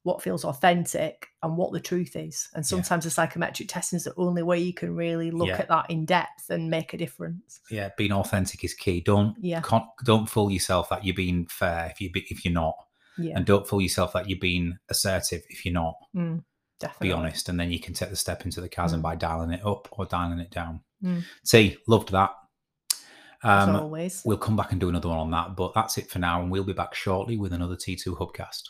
what 0.04 0.22
feels 0.22 0.44
authentic 0.44 1.28
and 1.42 1.56
what 1.56 1.72
the 1.72 1.80
truth 1.80 2.16
is. 2.18 2.50
And 2.54 2.66
sometimes 2.66 3.06
the 3.06 3.10
psychometric 3.10 3.70
testing 3.70 3.98
is 3.98 4.04
the 4.04 4.13
only 4.18 4.44
way 4.44 4.60
you 4.60 4.74
can 4.74 4.94
really 4.96 5.32
look 5.32 5.48
Yeah. 5.48 5.60
at 5.60 5.70
that 5.70 5.90
in 5.90 6.06
depth 6.06 6.50
and 6.50 6.70
make 6.70 6.94
a 6.94 6.98
difference. 6.98 7.62
Yeah, 7.72 7.90
being 7.98 8.12
authentic 8.12 8.63
is 8.66 8.74
key. 8.74 9.00
Don't 9.02 9.38
Yeah. 9.40 9.62
don't 10.04 10.28
fool 10.30 10.52
yourself 10.52 10.90
that 10.90 11.06
you're 11.06 11.16
being 11.16 11.46
fair 11.48 11.90
if 11.92 12.02
you 12.02 12.12
be, 12.12 12.26
if 12.30 12.44
you're 12.44 12.54
not, 12.54 12.76
Yeah, 13.18 13.38
and 13.38 13.46
don't 13.46 13.66
fool 13.68 13.82
yourself 13.82 14.12
that 14.13 14.30
you're 14.30 14.40
being 14.40 14.78
assertive 14.90 15.44
if 15.50 15.63
you're 15.66 15.74
not. 15.74 15.96
mm, 16.16 16.44
definitely. 16.80 17.10
Be 17.10 17.13
honest, 17.13 17.50
and 17.50 17.60
then 17.60 17.72
you 17.72 17.80
can 17.80 17.94
take 17.94 18.10
the 18.10 18.16
step 18.16 18.46
into 18.46 18.62
the 18.62 18.70
chasm 18.70 19.00
Mm. 19.00 19.04
by 19.04 19.16
dialing 19.16 19.52
it 19.52 19.66
up 19.66 19.88
or 19.92 20.06
dialing 20.06 20.40
it 20.40 20.52
down. 20.52 20.82
Mm. 21.04 21.24
See, 21.44 21.78
loved 21.88 22.12
that. 22.12 22.32
As 23.44 23.68
Um, 23.70 23.76
always. 23.76 24.24
we'll 24.26 24.38
come 24.38 24.56
back 24.56 24.72
and 24.72 24.82
do 24.82 24.90
another 24.90 25.10
one 25.10 25.20
on 25.20 25.32
that, 25.32 25.56
but 25.56 25.74
that's 25.76 25.98
it 26.00 26.10
for 26.10 26.18
now, 26.20 26.42
and 26.42 26.50
we'll 26.52 26.63
be 26.63 26.74
back 26.74 26.96
shortly 26.96 27.38
with 27.38 27.54
another 27.54 27.76
T2 27.76 28.18
Hubcast. 28.18 28.63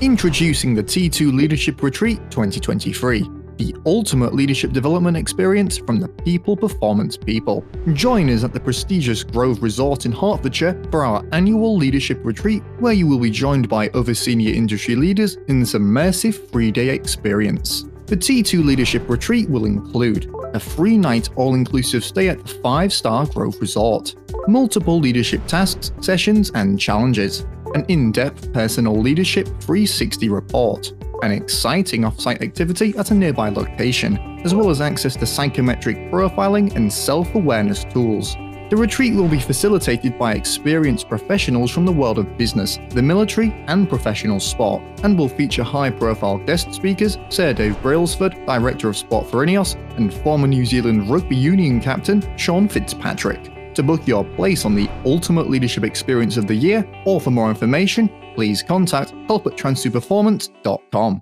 Introducing 0.00 0.74
the 0.74 0.82
T2 0.82 1.32
Leadership 1.32 1.82
Retreat 1.82 2.18
2023, 2.30 3.22
the 3.58 3.74
ultimate 3.86 4.34
leadership 4.34 4.72
development 4.72 5.16
experience 5.16 5.78
from 5.78 6.00
the 6.00 6.08
people 6.08 6.56
performance 6.56 7.16
people. 7.16 7.64
Join 7.92 8.28
us 8.30 8.44
at 8.44 8.52
the 8.52 8.60
prestigious 8.60 9.24
Grove 9.24 9.62
Resort 9.62 10.06
in 10.06 10.12
Hertfordshire 10.12 10.82
for 10.90 11.04
our 11.04 11.24
annual 11.32 11.76
leadership 11.76 12.20
retreat, 12.22 12.62
where 12.78 12.92
you 12.92 13.06
will 13.06 13.18
be 13.18 13.30
joined 13.30 13.68
by 13.68 13.88
other 13.90 14.14
senior 14.14 14.52
industry 14.52 14.96
leaders 14.96 15.36
in 15.48 15.60
this 15.60 15.74
immersive 15.74 16.50
three 16.50 16.70
day 16.70 16.90
experience. 16.90 17.84
The 18.06 18.16
T2 18.16 18.64
Leadership 18.64 19.08
Retreat 19.08 19.50
will 19.50 19.64
include 19.64 20.32
a 20.54 20.60
free 20.60 20.96
night 20.96 21.28
all 21.34 21.54
inclusive 21.54 22.04
stay 22.04 22.28
at 22.28 22.40
the 22.40 22.54
five 22.62 22.92
star 22.92 23.26
Grove 23.26 23.56
Resort, 23.60 24.14
multiple 24.46 25.00
leadership 25.00 25.44
tasks, 25.46 25.90
sessions, 26.00 26.50
and 26.54 26.78
challenges, 26.78 27.46
an 27.74 27.84
in 27.88 28.12
depth 28.12 28.52
personal 28.52 28.96
leadership 28.96 29.46
360 29.60 30.28
report, 30.28 30.92
an 31.22 31.32
exciting 31.32 32.04
off 32.04 32.20
site 32.20 32.42
activity 32.42 32.94
at 32.96 33.10
a 33.10 33.14
nearby 33.14 33.48
location, 33.48 34.18
as 34.44 34.54
well 34.54 34.70
as 34.70 34.80
access 34.80 35.16
to 35.16 35.26
psychometric 35.26 35.96
profiling 36.10 36.74
and 36.76 36.92
self 36.92 37.34
awareness 37.34 37.84
tools. 37.84 38.36
The 38.68 38.76
retreat 38.76 39.14
will 39.14 39.28
be 39.28 39.38
facilitated 39.38 40.18
by 40.18 40.34
experienced 40.34 41.08
professionals 41.08 41.70
from 41.70 41.84
the 41.84 41.92
world 41.92 42.18
of 42.18 42.36
business, 42.36 42.80
the 42.90 43.02
military, 43.02 43.52
and 43.68 43.88
professional 43.88 44.40
sport, 44.40 44.82
and 45.04 45.16
will 45.16 45.28
feature 45.28 45.62
high 45.62 45.90
profile 45.90 46.38
guest 46.38 46.74
speakers 46.74 47.16
Sir 47.28 47.52
Dave 47.52 47.80
Brailsford, 47.80 48.34
Director 48.44 48.88
of 48.88 48.96
Sport 48.96 49.30
for 49.30 49.46
Ineos, 49.46 49.76
and 49.96 50.12
former 50.12 50.48
New 50.48 50.66
Zealand 50.66 51.08
Rugby 51.08 51.36
Union 51.36 51.80
captain 51.80 52.24
Sean 52.36 52.66
Fitzpatrick. 52.66 53.55
To 53.76 53.82
book 53.82 54.06
your 54.06 54.24
place 54.36 54.64
on 54.64 54.74
the 54.74 54.88
ultimate 55.04 55.50
leadership 55.50 55.84
experience 55.84 56.38
of 56.38 56.46
the 56.46 56.54
year, 56.54 56.82
or 57.04 57.20
for 57.20 57.30
more 57.30 57.50
information, 57.50 58.10
please 58.34 58.62
contact 58.62 59.10
help 59.26 59.46
at 59.46 59.52
trans2performance.com. 59.52 61.20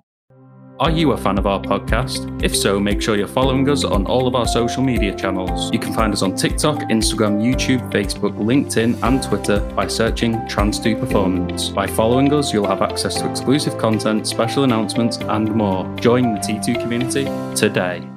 Are 0.79 0.89
you 0.89 1.11
a 1.11 1.17
fan 1.17 1.37
of 1.37 1.47
our 1.47 1.59
podcast? 1.59 2.41
If 2.41 2.55
so, 2.55 2.79
make 2.79 3.01
sure 3.01 3.17
you're 3.17 3.27
following 3.27 3.69
us 3.69 3.83
on 3.83 4.05
all 4.05 4.25
of 4.25 4.35
our 4.35 4.47
social 4.47 4.81
media 4.81 5.13
channels. 5.13 5.69
You 5.73 5.79
can 5.79 5.93
find 5.93 6.13
us 6.13 6.21
on 6.21 6.33
TikTok, 6.33 6.79
Instagram, 6.89 7.43
YouTube, 7.43 7.91
Facebook, 7.91 8.37
LinkedIn, 8.37 9.03
and 9.03 9.21
Twitter 9.21 9.59
by 9.75 9.87
searching 9.87 10.35
Trans2 10.47 10.97
Performance. 10.97 11.67
By 11.67 11.87
following 11.87 12.33
us, 12.33 12.53
you'll 12.53 12.67
have 12.67 12.81
access 12.81 13.15
to 13.15 13.29
exclusive 13.29 13.77
content, 13.77 14.27
special 14.27 14.63
announcements, 14.63 15.17
and 15.17 15.53
more. 15.53 15.93
Join 15.97 16.35
the 16.35 16.39
T2 16.39 16.81
community 16.81 17.25
today. 17.53 18.14